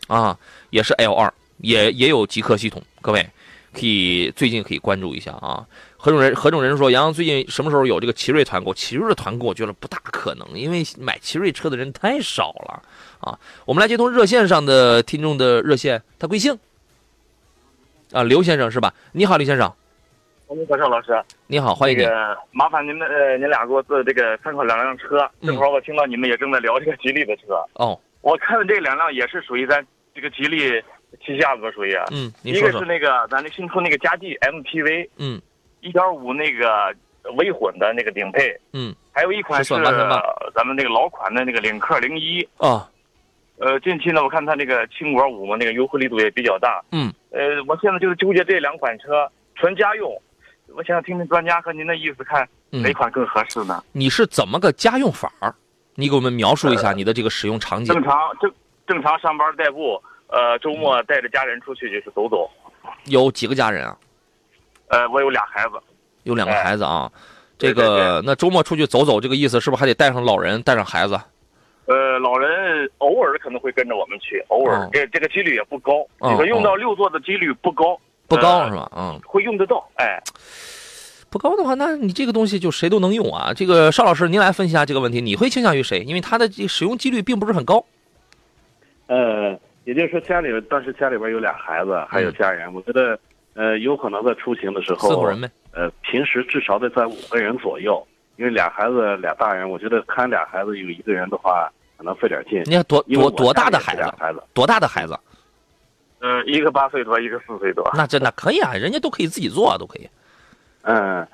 [0.07, 0.39] 啊，
[0.71, 3.29] 也是 L2，也也有极客系统，各位
[3.75, 5.67] 可以最近可以关注一下啊。
[6.03, 8.75] 何种人何种人说杨洋最近什么时候有这个奇瑞团购？
[8.75, 12.83] 奇瑞的团购我觉得不大可能，因为买奇瑞车的人太少了
[13.21, 13.39] 啊。
[13.65, 16.59] 我们来接通热线上的听众的热线，他贵姓？
[18.11, 18.93] 啊，刘先生是吧？
[19.13, 19.73] 你好，刘先生。
[20.49, 21.23] 你好，邵老师。
[21.47, 22.05] 你好，欢迎你。
[22.51, 25.31] 麻烦您们呃，您俩给我做这个参考两辆车。
[25.41, 27.65] 正好我听到你们也正在聊这个吉利的车。
[27.75, 27.97] 哦。
[28.23, 30.83] 我看的这两辆也是属于咱这个吉利
[31.25, 31.97] 旗下的，属于。
[32.11, 32.33] 嗯。
[32.43, 35.09] 一个是那个咱那新出那个嘉际 MPV。
[35.19, 35.41] 嗯。
[35.83, 36.95] 一点五那个
[37.37, 42.89] 微混的那个顶配，嗯，还有一款是咱们那个老款的那个领克零一啊，
[43.59, 50.11] 呃，近期呢，我看它那个轻果五嘛，那个优惠力度也比较大，嗯，呃，我现在就是纠结这两款车，纯家用，
[50.75, 53.83] 我想听听专家和您的意思，看哪款更合适呢？
[53.93, 55.55] 你是怎么个家用法儿？
[55.95, 57.93] 你给我们描述一下你的这个使用场景。
[57.93, 58.51] 正常正
[58.87, 62.49] 正常上班代步，呃，周末带着家人出去就是走走。
[63.07, 63.97] 有几个家人啊？
[64.93, 65.81] 呃，我有俩孩子，
[66.25, 67.11] 有两个孩子啊，
[67.57, 71.19] 这个那周末出去走走，这个意思是不是还得带上老人，带上孩子？
[71.87, 78.93] 呃，老人偶尔可能会跟着我们去，偶尔这这个几率也不高，这个用到六座的几率不高，不高是吧？
[78.95, 80.23] 嗯，会用得到，哎，
[81.31, 83.55] 不高的话，那你这个东西就谁都能用啊。
[83.55, 86.01] 这个邵老师，您来分析一下这个问题，你会倾向于谁？
[86.01, 87.83] 因为它的这使用几率并不是很高。
[89.07, 93.19] 呃，也就是说家里当时家里边有俩孩子，还有家人，我觉得。
[93.55, 95.51] 呃，有可能在出行的时候，四口人呗。
[95.73, 102.63] 呃，平时至少得在五个人左右，因为俩孩子俩大人，我觉得看俩孩子有一个人的话，可能费点劲。
[102.65, 104.03] 你看多多多大的孩子？
[104.19, 105.19] 孩子多大的孩子？
[106.21, 107.91] 嗯，一个八岁多，一个四岁多。
[107.95, 110.09] 那真的可以啊，人家都可以自己坐，都可以。
[110.83, 111.27] 嗯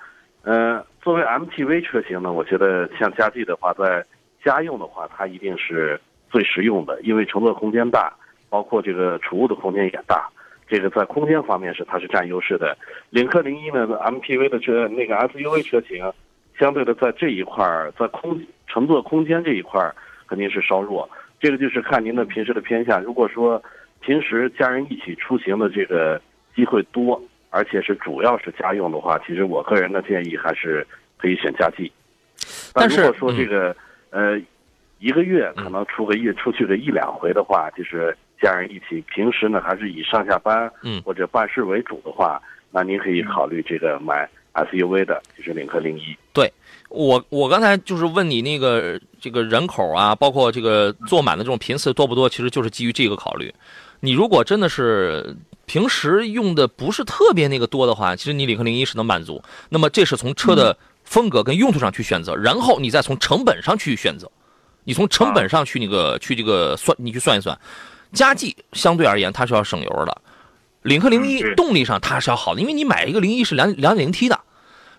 [0.43, 4.05] 嗯，作为 MPV 车型呢，我觉得像嘉际的话，在
[4.45, 6.01] 家用的话，它一定是
[6.31, 8.13] 最实用的，因为乘坐空间大，
[8.49, 10.29] 包括这个储物的空间也大。
[10.69, 12.77] 这个在空间方面是它是占优势的，
[13.09, 16.13] 领克零一呢，MPV 的车那个 SUV 车型，
[16.59, 21.09] 相对的在这一块儿，在空乘坐空间这一块儿肯定是稍弱。
[21.41, 23.03] 这个就是看您的平时的偏向。
[23.03, 23.63] 如果说
[24.01, 26.21] 平时家人一起出行的这个
[26.55, 31.91] 机会多，而且是主要是家用的话，其实我个人的建议还是可以选嘉际。
[32.75, 33.75] 但如果说这个
[34.11, 34.39] 呃
[34.99, 38.15] 一个月可能出个一出去个一两回的话，就是。
[38.41, 46.17] 家人一起，平时呢还是以上下班嗯或者办事为主的话，那您可以考虑这个买 SUV 的，就是领克零一。
[46.33, 46.53] 对
[46.89, 53.53] 我，我刚才就是问你那个这个人口啊，包括这个坐满的这种频次多不多，其实就是基于这个考虑。
[54.01, 59.43] 你如果真的是平时用的不是特别那个多的话，其实你领克零一是能满足。
[59.69, 64.31] 那么这是从车的风格跟用途上去选择，然后你再从成本上去选择。
[64.85, 67.59] 你从成本上去那个去这个算，你去算一算，
[68.13, 70.23] 加计相对而言它是要省油的。
[70.83, 74.41] 领克零一动力上它是要好的，因为你买一个零一是两两点零 T 的，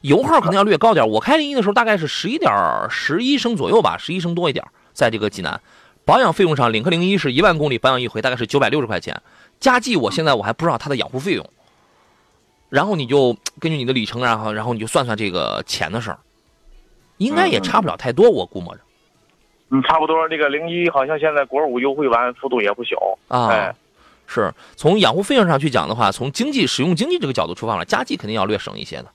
[0.02, 1.08] 油耗可能要略高点。
[1.08, 2.52] 我开零一的时候大概是十一点
[2.90, 5.60] 十一升左右吧，十一升多一点，在这个济南。
[6.06, 9.22] 保养费用上，领克零一是一万公里保养一回，大概是九百六十块钱。
[9.60, 11.50] 加计我现在我还不知道它的养护费用。
[12.70, 16.20] 然后你就根据你的里程，然后然后你就算算这个钱的事儿，
[17.18, 18.82] 应该也差不了太多，我估摸着。
[19.70, 20.28] 嗯，差不多。
[20.30, 23.74] 这个零一好像现在国五优惠完幅度也不小啊。
[24.32, 29.06] 是从养护费用上去讲的话，从经济使用经济这个角度出发了，加计肯定要略省一些的。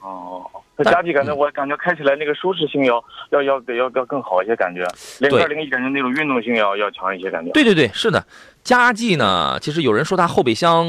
[0.00, 0.44] 哦，
[0.82, 4.86] 那加计感觉我感觉开起来那个舒适性要要要要要更好一些，感觉。
[5.20, 7.50] 零二零一感觉那种运动性要要强一些，感觉。
[7.52, 8.24] 对对对，是的。
[8.62, 10.86] 加计呢，其实有人说它后备箱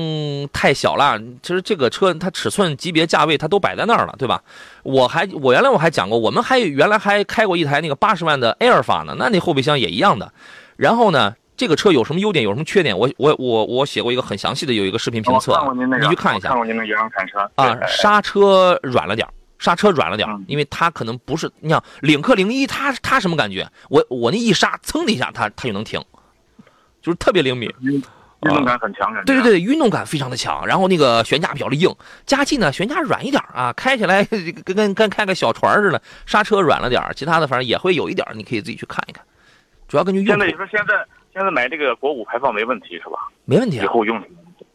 [0.52, 4.42] 太小了，其实这个车它尺寸级别价位它都摆在那儿了，对吧？
[4.84, 10.32] 我还我原来我还讲过，我们还原来还开过一台那个八十万的埃尔法呢，那那后备箱也一样的。
[10.78, 11.36] 然后呢？
[11.56, 12.98] 这个车有什么优点，有什么缺点？
[12.98, 16.50] 我我我我写过一个很详细的有一个视频评测，你去看一下。
[16.50, 19.26] 看过您的原产车啊，刹车软了点
[19.64, 23.68] 刹车软了点因为它可能不是你想领克零一，它它什么感觉？
[23.90, 26.04] 我我那一刹，噌的一下，它它就能停，
[27.02, 28.02] 就是特别灵敏，运
[28.42, 29.14] 动感很强。
[29.26, 30.68] 对对对，运动感非常的强。
[30.68, 31.96] 然后那个悬架比较的硬，
[32.26, 34.24] 加气呢悬架软一点啊，开起来
[34.66, 36.02] 跟跟跟开个小船似的。
[36.26, 39.24] 刹车软了点其他的反正也会有一点你可以自己去看一看。
[39.88, 40.28] 主要根据用。
[40.28, 40.94] 现在你说现在。
[41.36, 43.18] 现在买这个国五排放没问题是吧？
[43.46, 44.22] 没问题，以后用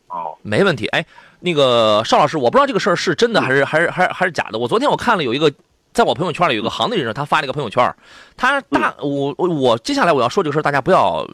[0.09, 0.88] 哦，没问题。
[0.88, 1.07] 哎，
[1.40, 4.59] 那个邵老师，我不知道这个事儿是真的还是还是还是还是假的。
[4.59, 5.53] 我昨天我看了有一个，
[5.92, 7.94] 在我朋友圈里有个行内人士，他发了一个朋友圈，
[8.37, 11.27] 他大我我接下来我要说这个事儿，大家不要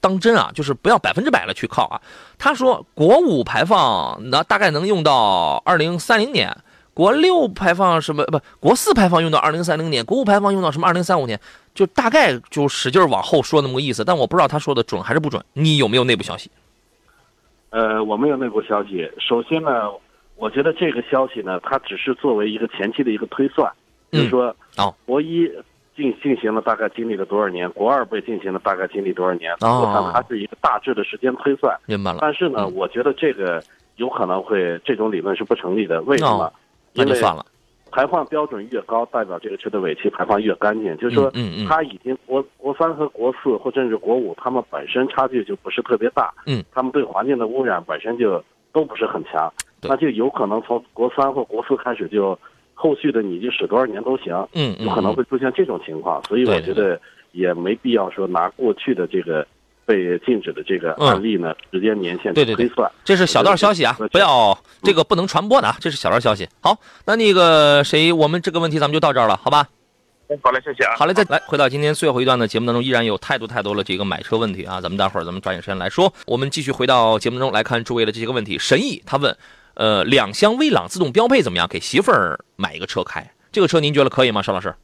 [0.00, 2.00] 当真啊，就是不要百分之百的去靠啊。
[2.38, 6.56] 他说国五排放那大概能用到二零三零年。
[6.94, 8.40] 国六排放什么不？
[8.58, 11.38] 国四排放用到二零三零年，国五排放用到什么二零三五年？
[11.74, 15.44] 就大概就使劲往后说那么个意思，但我不知道他说的准还是不准。
[15.52, 16.50] 你有没有内部消息？
[17.76, 19.06] 呃，我没有内部消息。
[19.18, 19.90] 首先呢，
[20.36, 23.70] 我觉得这个消息呢，它只是作为一个前期的一个推算，
[24.10, 24.46] 就是说，
[24.78, 25.46] 哦，国一
[25.94, 31.78] 进进行了大概经历了多少年，国二被进行了大概经历多少年，我看它是一个大致的时间推算。
[31.84, 32.20] 明白了。
[32.22, 33.62] 但是呢，我觉得这个
[33.96, 36.00] 有可能会这种理论是不成立的。
[36.04, 36.50] 为什么？
[36.94, 37.44] 那就算了，
[37.96, 40.94] 排放标准越高，代表这个车的尾气排放越干净。
[40.98, 46.30] 就是说，嗯嗯，它已经国国三和国四，或甚至国五，它们本身差距就不是特别大。
[46.44, 52.38] 嗯，它们对环境的污染本身就都不是很强，那就有可能从国三或国四开始就，
[52.74, 54.46] 后续的你就使多少年都行。
[54.52, 57.00] 嗯有可能会出现这种情况，所以我觉得
[57.32, 59.46] 也没必要说拿过去的这个。
[59.86, 66.48] 被禁止的这个案例呢，时间年限推算，这是小道消息啊，不要这个不能传播的啊，这是小道消息。
[66.60, 69.68] 好，那那个谁，我们这个问题咱们就到这儿了，好吧？
[70.42, 70.96] 好嘞，谢谢啊。
[70.96, 76.12] 好嘞，再来回到今天最后一段的节目当中，依然有太多太多的这个买车问题啊，咱们待会儿咱们抓紧时间来说。
[76.26, 78.58] 我们继续回到节目中来看诸位的这些个问题。
[78.58, 79.36] 神意他问，
[79.74, 81.68] 呃，两厢威朗自动标配怎么样？
[81.68, 84.42] 给媳妇儿买一个车开，这个车您觉得可以吗？
[84.42, 84.74] 邵老师？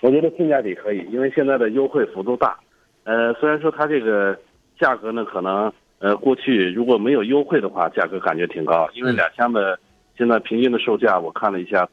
[0.00, 2.58] 我觉得性价比可以，因为现在的优惠幅度大。
[3.04, 4.36] 呃，虽然说它这个
[4.80, 8.88] 价格呢，可能呃过去如果没有优惠的话，价格感觉挺高。
[8.94, 9.78] 因为两厢的
[10.16, 11.86] 现在平均的售价，我看了一下，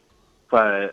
[0.49, 0.89] 在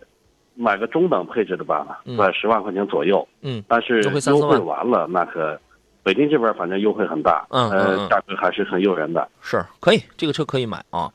[0.55, 3.27] 买个中等配置的吧，在十万块钱左右。
[3.43, 3.63] 嗯。
[3.69, 5.57] 但是优惠完了，那可
[6.03, 7.47] 北京这边反正优惠很大。
[7.51, 9.29] 嗯呃，价格还是很诱人的。
[9.41, 11.09] 是可以，这个车可以买啊。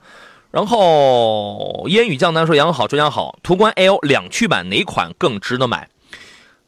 [0.49, 5.89] 然后烟雨江南说：“杨好，周江好，途观 L 两驱版哪款更值得买？”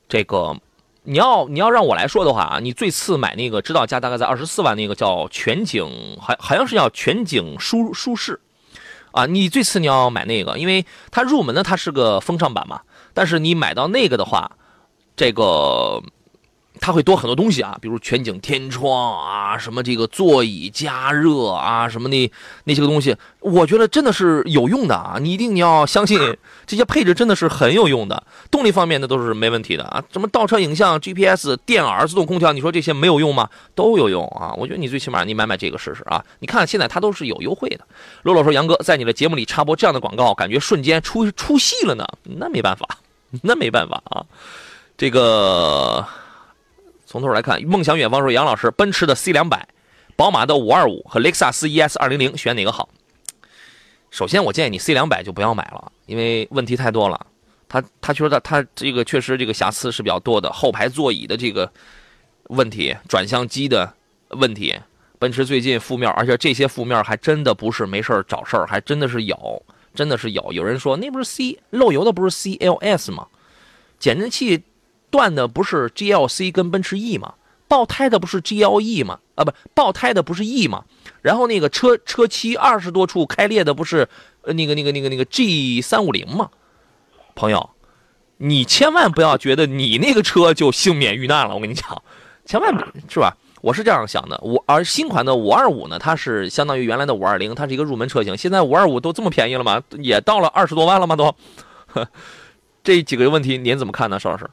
[0.10, 0.54] 这个。
[1.06, 8.40] 你要你要让我来说的话啊，你最次买那个指导价大概在二十四万那个叫全景，好好像是叫全景舒舒适，
[9.12, 12.82] 啊，你最次你要买那个，因为它入门的它是个风尚版嘛，
[13.14, 14.52] 但是你买到那个的话，
[15.16, 16.04] 这个。
[16.80, 22.32] 它会多很多东西啊，比如全景天窗啊，什么这个座椅加热啊，什么的
[22.66, 25.18] 那些个东西，我觉得真的是有用的啊！
[25.20, 26.20] 你一定要相信
[26.66, 28.22] 这些配置真的是很有用的。
[28.52, 33.50] 动力方面的都是没问题的啊，什么倒车影像、GPS、电耳、自动空调，你说这些没有用吗？
[33.74, 34.54] 都有用啊！
[34.58, 36.24] 我觉得你最起码你买买这个试试啊！
[36.40, 37.80] 你看现在它都是有优惠的。
[38.24, 42.06] 洛洛说：“杨哥在你的节目里插播这样的广告，感觉瞬间出出戏了呢。”
[42.38, 42.86] 那没办法，
[43.44, 44.26] 那没办法啊，
[44.98, 46.06] 这个。
[47.16, 49.66] 从头来看，梦想远方说：“杨老师，奔驰的 C 两百，
[50.18, 52.90] 宝马的五二五和雷克萨斯 ES 二零零，选哪个好？”
[54.12, 57.26] 首先，我建议你 C 两百就不要买了，因为问题太多了。
[57.70, 61.72] 他他觉得他这个确实这个瑕疵是比较多的，后排座椅的这个
[62.50, 63.94] 问题，转向机的
[64.32, 64.76] 问题
[65.18, 70.52] 奔驰最近负面，而且这些负面还真的不是没事找事儿，还真的是有，真的是有。
[70.52, 73.26] 有人说那不是 C 漏油的不是 CLS 吗？
[74.00, 74.62] 减震器
[75.16, 77.36] 断的不是 GLC 跟奔驰 E 吗？
[77.70, 79.20] 爆胎的不是 GLE 吗？
[79.36, 80.84] 啊，不，爆胎的不是 E 吗？
[81.22, 84.10] 然后那个车车漆二十多处开裂的不是
[84.44, 86.50] 那个那个那个那个 G 三五零吗？
[87.34, 87.70] 朋友，
[88.38, 91.56] 你千万不要觉得你那个车就幸免遇难了。
[91.56, 92.04] 我跟你讲，
[92.46, 92.74] 千万
[93.08, 93.38] 是吧？
[93.62, 94.38] 我是这样想的。
[94.44, 98.36] 我而新款的五二五呢，它是相当于原来的五二零，它是一个入门车型。
[98.38, 99.82] 现在五二五都这么便宜了吗？
[99.98, 101.16] 也到了二十多万了吗？
[101.16, 101.36] 都。
[102.84, 104.48] 这几个问题您怎么看呢，邵老师？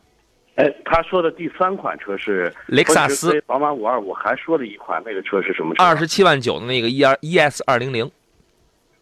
[0.57, 5.82] 哎，他说的第三款车是雷克萨斯、宝马五二五，还说了一款那个车是什么车？
[5.82, 8.05] 二十七万九的那个 E 二 ES 二零零。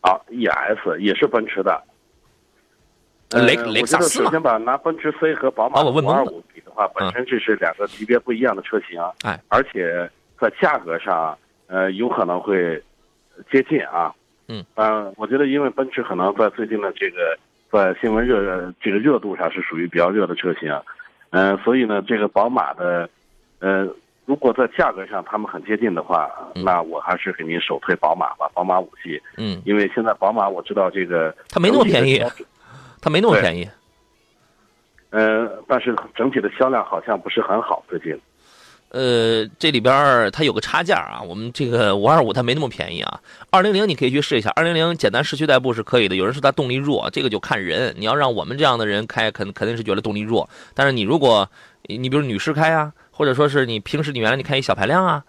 [0.00, 1.82] 啊，ES 也是奔驰的。
[3.30, 9.00] 雷雷克萨斯首先把拿奔驰 C 和宝马五二五比的话，本身这是两个级别不一样的车型。
[9.22, 10.08] 哎，而且
[10.40, 11.36] 在价格上，
[11.66, 12.80] 呃，有可能会
[13.50, 14.14] 接近啊。
[14.48, 14.64] 嗯。
[14.76, 17.36] 嗯，我觉得因为奔驰可能在最近的这个
[17.70, 20.72] 在新闻热这个热度上是属于比较热的车型。
[21.30, 23.08] 嗯，所以呢，这个宝马的，
[23.60, 23.86] 呃，
[24.26, 29.20] 如果在价格上他们很接近的话，那我还是给您首推宝马吧，宝马五系。
[29.36, 32.20] 嗯，因为现在宝马我知道这个它没那么便宜，
[33.00, 33.68] 它没那么便宜。
[35.10, 38.18] 呃，但是整体的销量好像不是很好，最近。
[38.90, 43.20] 呃，这里边它有个差价啊，我们这个五二五它没那么便宜啊。
[43.50, 46.16] 二零零你可以去试一下，二零零简单市区代步是可以的。
[46.16, 47.94] 有人说它动力弱，这个就看人。
[47.96, 50.50] 你要让我们这样的人开，肯肯定是觉得动力弱。
[50.74, 51.48] 但是你如果
[51.82, 55.22] 你比如女士开啊，或者说是你平时你原来你开一小排量啊，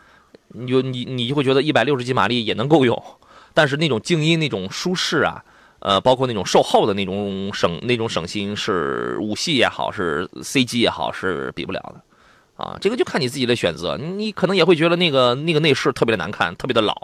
[0.47, 2.99] 你就你你就会觉得一百六十几马力也能够用。
[3.53, 5.43] 但是那种静音、那种舒适啊，
[5.81, 12.01] 呃，包括那种售后的那种省那种省心，是五系也好，是 C 级也好，是比不了的。
[12.61, 16.95] 啊，这个就看你自己的选择，你可能也会觉得那个那个内饰特别的难看，特别的老，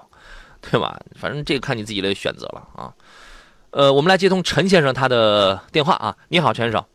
[0.62, 1.00] 对吧？
[1.16, 2.94] 反正这个看你自己的选择了啊。
[3.72, 6.16] 呃，我们来接通陈先生他的电话啊。
[6.28, 6.86] 你好，陈先生。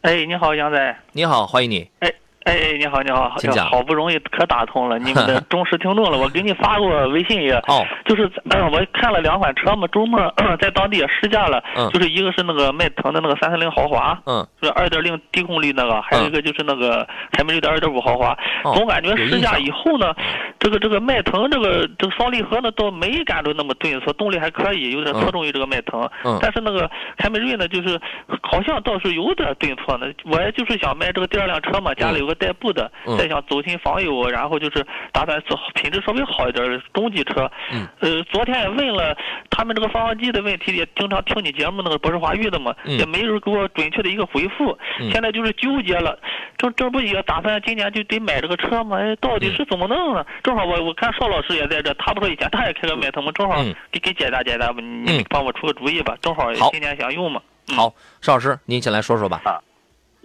[0.00, 0.98] 哎，你好，杨仔。
[1.12, 1.88] 你好，欢迎你。
[2.00, 2.12] 哎。
[2.46, 3.66] 哎哎，你好，你好，请讲。
[3.66, 6.16] 好不容易可打通了，你们的 忠实听众了。
[6.16, 10.32] 我给你发过微信也，哦，就是嗯，我看了两款车嘛，周末
[10.62, 18.36] 在当地也试驾了，嗯，就是一个是那个迈腾的那个三三零豪华，嗯，就是二点零低功率那个，还有一个就是那个凯美瑞的二点五豪华。
[18.74, 20.14] 总感觉试驾以后呢，
[20.60, 26.08] 这个这个迈腾这个这个双离合呢，倒没感觉那么顿挫，动力还可以，有点侧重于这个迈腾。
[26.24, 26.88] 嗯，但是那个
[27.18, 28.00] 凯美瑞呢，就是
[28.40, 30.06] 好像倒是有点顿挫呢。
[30.26, 32.90] 我也就是想买这个第二辆车嘛，家里有个代步的。
[33.18, 37.50] 再想走亲访友，然后就是打算做品质稍微好一点的中级车。
[37.72, 37.86] 嗯。
[38.00, 39.16] 呃，昨天也问了
[39.50, 44.76] 他们这个发动机的问题，也经常听你节目那个博士华育的嘛，也没人给我准确的一个回复。
[45.00, 45.10] 嗯。
[45.10, 46.18] 现在就是纠结了，
[46.56, 48.98] 这这不也打算今年就得买这个车嘛？
[48.98, 50.24] 哎，到底是怎么弄呢？
[50.42, 56.16] 正好我我看邵老师也在这，他不说以前他也开个迈腾吗，正好给给解答解答吧，你帮我出个主意吧。
[56.20, 57.40] 正好今年想用嘛。
[57.74, 59.40] 好，邵老师您先来说说吧。
[59.44, 59.58] 啊。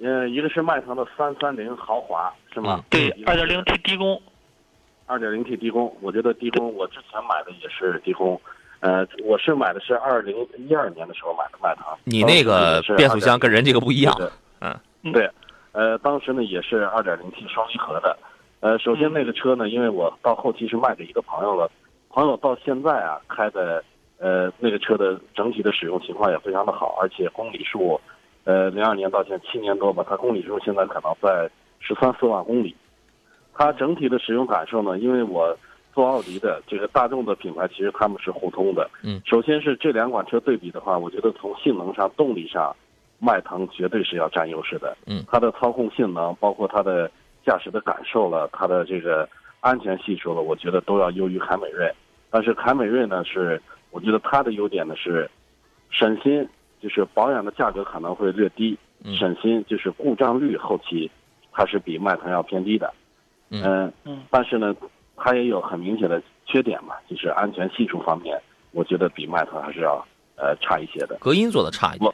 [0.01, 2.83] 呃，一个是迈腾的三三零豪华，是吗？
[2.89, 4.19] 对，二点零 T 低功。
[5.05, 8.39] 二点零 T 低功，我觉得低功，我之前买的也是低功。
[8.79, 11.85] 呃，我是买的是二零一二年的时候买的迈腾。
[12.05, 14.15] 你那个变速箱跟人这个不一样。
[14.61, 14.73] 嗯，
[15.11, 15.29] 对。
[15.73, 18.17] 呃，当时呢也是二点零 T 双离合的。
[18.61, 21.69] 呃，首先那个车呢，因为我到后期是卖给一个朋友了，
[22.09, 23.83] 朋友到现在啊开的，
[24.17, 27.99] 呃，那个车的整体的使用情况也非常的好，而且公里数。
[28.43, 32.75] 呃，零二年到现在七年多吧，它公里数现在可能在十三四万公里。
[33.53, 35.55] 它整体的使用感受呢，因为我
[35.93, 38.89] 做奥迪的，这个大众的品牌其实他们是互通的。
[39.03, 39.21] 嗯。
[39.25, 42.75] 首先是这两款车对比的话，我觉得从性能上、动力上，
[43.19, 44.97] 迈腾绝对是要占优势的。
[45.05, 45.23] 嗯。
[45.27, 47.11] 它的操控性能，包括它的
[47.45, 49.27] 驾驶的感受了，它的这个
[49.59, 51.91] 安全系数了，我觉得都要优于凯美瑞。
[52.31, 53.61] 但是凯美瑞呢，是
[53.91, 55.29] 我觉得它的优点呢是
[55.91, 56.47] 省心。
[56.81, 58.77] 就是保养的价格可能会略低，
[59.17, 61.09] 省心就是故障率后期，
[61.51, 62.91] 它是比迈腾要偏低的，
[63.49, 64.75] 嗯嗯，但是呢，
[65.15, 70.05] 它也有很明显的缺点嘛，就是安全系数方面，我觉得比迈腾还是要
[70.35, 72.13] 呃差一些的，隔音做的差一点。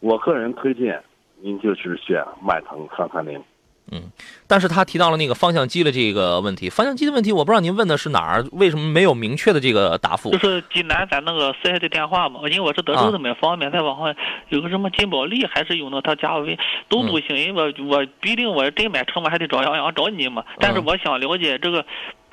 [0.00, 1.02] 我我个人推荐
[1.40, 3.42] 您就是选迈腾三三零。
[3.92, 4.10] 嗯，
[4.48, 10.30] 但是他提到了那个方向机的这个问题，方向机的问题，我不知道您问的是哪儿，为什么没有明确的这个答复？
[10.32, 14.14] 就是济南咱那个四 S 店电话嘛，因为我是德州的，蛮方便，在网上
[14.48, 16.58] 有个什么金宝利，还是有那他加微
[16.88, 20.44] 都不行，因为我我毕竟我真买车嘛，还得找杨洋找你嘛。
[20.58, 21.86] 但是我想了解这个，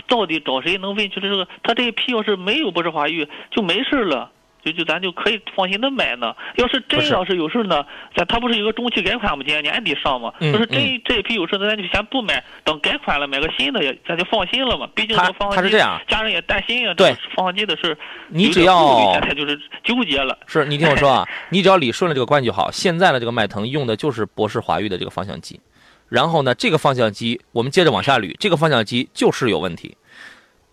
[0.08, 1.48] 到底找谁能问出这个？
[1.62, 4.32] 他这一批要是没有不是华域就没事了。
[4.64, 6.34] 就就咱就可以放心的买呢。
[6.56, 7.86] 要是真要是有事呢，
[8.16, 9.44] 咱他不是有个中期改款吗？
[9.46, 10.34] 今年年底上嘛。
[10.40, 14.88] 要是真这一批有事，那咱就先不买，等改款了买个新的，也咱就放心了嘛。
[14.96, 16.94] 毕竟这放他是这样，家人也担心啊。
[16.94, 17.98] 对，放放机的事，
[18.30, 20.38] 你只要现在就是纠结了。
[20.48, 22.72] 是你听我说啊， 你只要理顺了这个关系就好。
[22.72, 25.60] 现在的这个迈腾用的就是博世华域的这个方向机，
[26.08, 29.98] 然后呢，这个方向机我们接着往下捋，这个方向机就是有问题。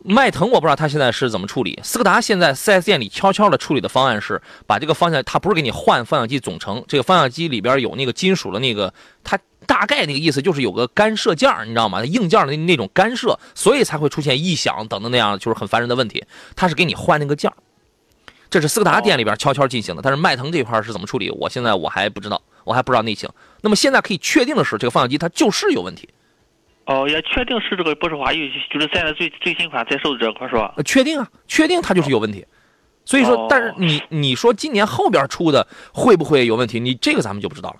[0.03, 1.79] 迈腾我不知道他现在是怎么处理。
[1.83, 8.93] 斯柯达现在 4S 店里悄悄的处理的方案是，把这个方向，它不是给你换方向机总成，这个方向机里边有那个金属的那个，
[9.23, 12.03] 它大概那个意思就是有个干涉件你知道吗？
[12.03, 16.25] 硬件的那种干涉，所以才会出现异响等等那样就是很烦人的问题。
[16.57, 17.53] 他是给你换那个件
[18.49, 20.01] 这是斯柯达店里边悄悄进行的。
[20.01, 23.29] 但是迈腾这块是怎么处理，我现在我还不知道，我还不知道内情。
[23.61, 26.09] 那么现在可以确定的是，这个方向机它就是有问题。
[26.91, 30.75] 哦，也确定是这个博世华域，就是现在最最新款在售的这块是吧？
[30.85, 32.45] 确定啊，确定它就是有问题。
[33.05, 35.65] 所以说，但是你你说今年后边出的
[35.95, 36.81] 会不会有问题？
[36.81, 37.77] 你这个咱们就不知道了。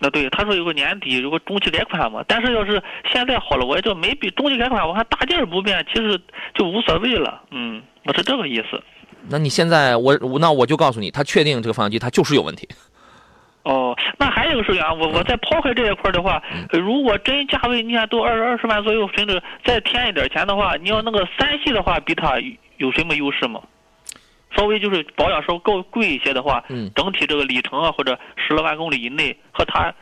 [0.00, 2.80] 那对，他说有个年底有个中期改款嘛，但是要是
[3.12, 6.16] 现在好了，我也就没比中期改款，我看大件不变，其实
[6.54, 7.42] 就无所谓了。
[7.50, 8.80] 嗯，我是这个意思。
[9.28, 12.68] 那你现在我那我就告诉你，他确定这个方向机它就是有问题。
[13.66, 16.40] 哦，那还有一个事情啊，我我再抛开这一块的话，
[16.70, 22.34] 如果真价位你看都二二十万左右，甚至再添一点钱的话，你要那个三系的话，比它
[22.76, 23.60] 有什么优势吗？
[24.56, 29.92] 稍微就是保养稍微高贵一些的话，嗯，整体这个里程啊或者十来万公里以内和它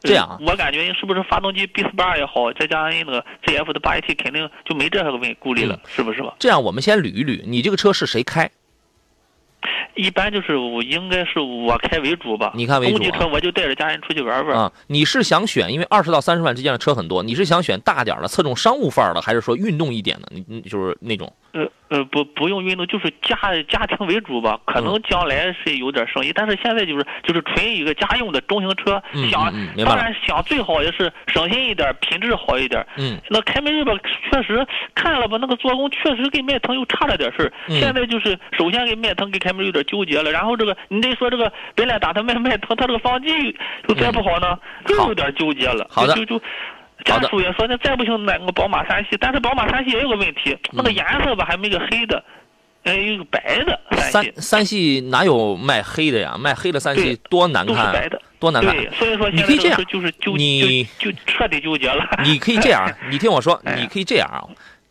[0.00, 6.34] 这样，我感觉是不是发动机 B 四八也好，再加上那个 ZF 的八 AT，肯定就没这个问顾虑了，是不是吧？
[6.38, 8.50] 这样我们先捋一捋，你这个车是谁开？
[9.96, 12.98] 一般就是我应该是我开为主吧，你看为主。
[12.98, 14.56] 公级车我就带着家人出去玩玩。
[14.56, 15.72] 啊，你是想选？
[15.72, 20.28] 因为二十到三十万之间的车很多，你是想选大点的，侧重商务范儿的，还是说运动一点的？
[20.30, 21.32] 你你就是那种。
[21.52, 23.36] 呃呃，不不用运动，就是家
[23.68, 24.60] 家庭为主吧。
[24.66, 29.02] 可能将来是有点生意，但是现在就是就是纯一个家用的中型车。
[29.30, 29.50] 想
[29.84, 32.84] 当然想最好也是省心一点，品质好一点。
[32.98, 33.16] 嗯。
[33.30, 33.92] 那凯美瑞吧，
[34.30, 37.52] 确实看了吧，那个做工确实跟迈腾又差了点事儿。
[37.68, 43.28] 现在就是首先跟迈腾跟凯美瑞有点纠结了，然后这个你得说这个本来打他卖卖他他这个方机
[43.88, 44.58] 又再不好呢，
[44.88, 45.86] 又有点纠结了。
[45.90, 46.14] 好的。
[46.14, 46.40] 就就。
[47.04, 52.24] 家属也说，那再不行买个宝马三系，但是宝马三系也有个问题，那个颜色吧还没个黑的，
[52.84, 53.78] 哎，有个白的
[54.10, 54.32] 三系。
[54.36, 56.36] 三系哪有卖黑的呀？
[56.36, 58.10] 卖黑的三系多难看，
[58.40, 58.74] 多难看。
[58.74, 62.04] 对，所以说你可以这样，就是纠你就彻底纠结了。
[62.24, 64.42] 你可以这样，你听我说， 你可以这样啊，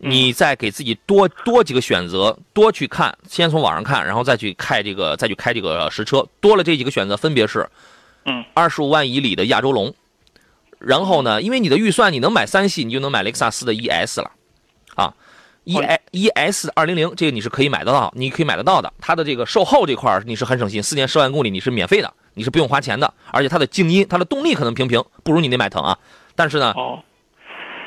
[0.05, 6.25] 你再给自己多多几个选择，多去看，先从网上看，然后再去开这个，再去开这个实车。
[6.39, 7.67] 多了这几个选择，分别是，
[8.25, 9.93] 嗯，二十五万以里的亚洲龙。
[10.77, 11.41] 然后呢？
[11.41, 14.29] 因为你的预算，你能买三系，你就能买雷克萨斯的 ES 了，
[14.95, 15.13] 啊
[15.63, 15.79] ，E
[16.11, 18.93] E S 二零零，这个你是可以买得到，你可以买得到的。
[18.99, 23.11] 它的这个售后这块你是很省心，四年十万公里你是免费的，你是不用花钱的。
[23.31, 25.97] 而且它的静音，它的动力可能平平，不如你那迈腾啊。
[26.35, 26.75] 但是呢，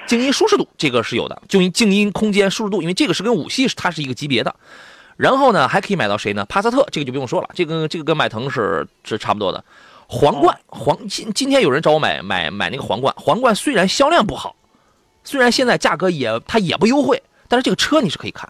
[0.09, 4.52] 静音舒适度这个是有的，静音静音空间舒适度，因为这个是跟五系它是一个级别的。
[5.16, 6.44] 然后呢，还可以买到谁呢？
[6.46, 9.62] 帕萨特，这个就不用说了，这个这个跟迈腾是是差不多的。
[10.06, 14.56] 皇冠，皇今今天有人找我买买买那个皇冠，皇冠虽然销量不好，
[15.24, 18.48] 虽然现在价格也它也不优惠，但是这个车你是可以看。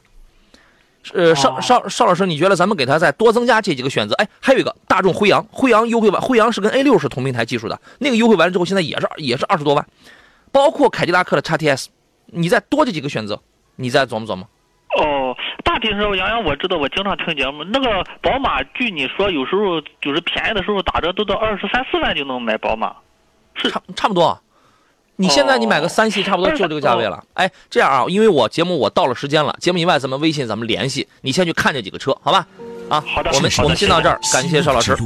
[1.14, 4.14] 呃，邵邵邵老师，你觉得咱们给他再多增加这几个选择？
[4.16, 9.86] 哎，还有一个大众辉昂，辉昂优惠完，辉昂是跟 A 六是同平台技术的，那个优惠完了之后，现在也是也是二十多万，
[10.59, 11.88] 包括凯迪拉克的 x T S，
[12.26, 13.40] 你再多这几个选择，
[13.76, 14.44] 你再琢磨琢磨。
[14.98, 15.32] 哦，
[15.62, 17.62] 大体上杨洋，我知道，我经常听节目。
[17.62, 22.92] 那个宝马，据你说，有时候就是便宜的时候打折都到二十三四万就能买宝马，
[23.54, 24.36] 是差差不多。
[25.14, 27.22] 你现在你买个三系，差不多就这个价位了。
[27.34, 32.44] 哎，这样啊，因为我节目我到了时间了，节目以外咱们微信咱们联系，你先去看这几个车，好吧？
[32.90, 34.96] 啊，好的，我们我们先到这儿，感谢邵老师。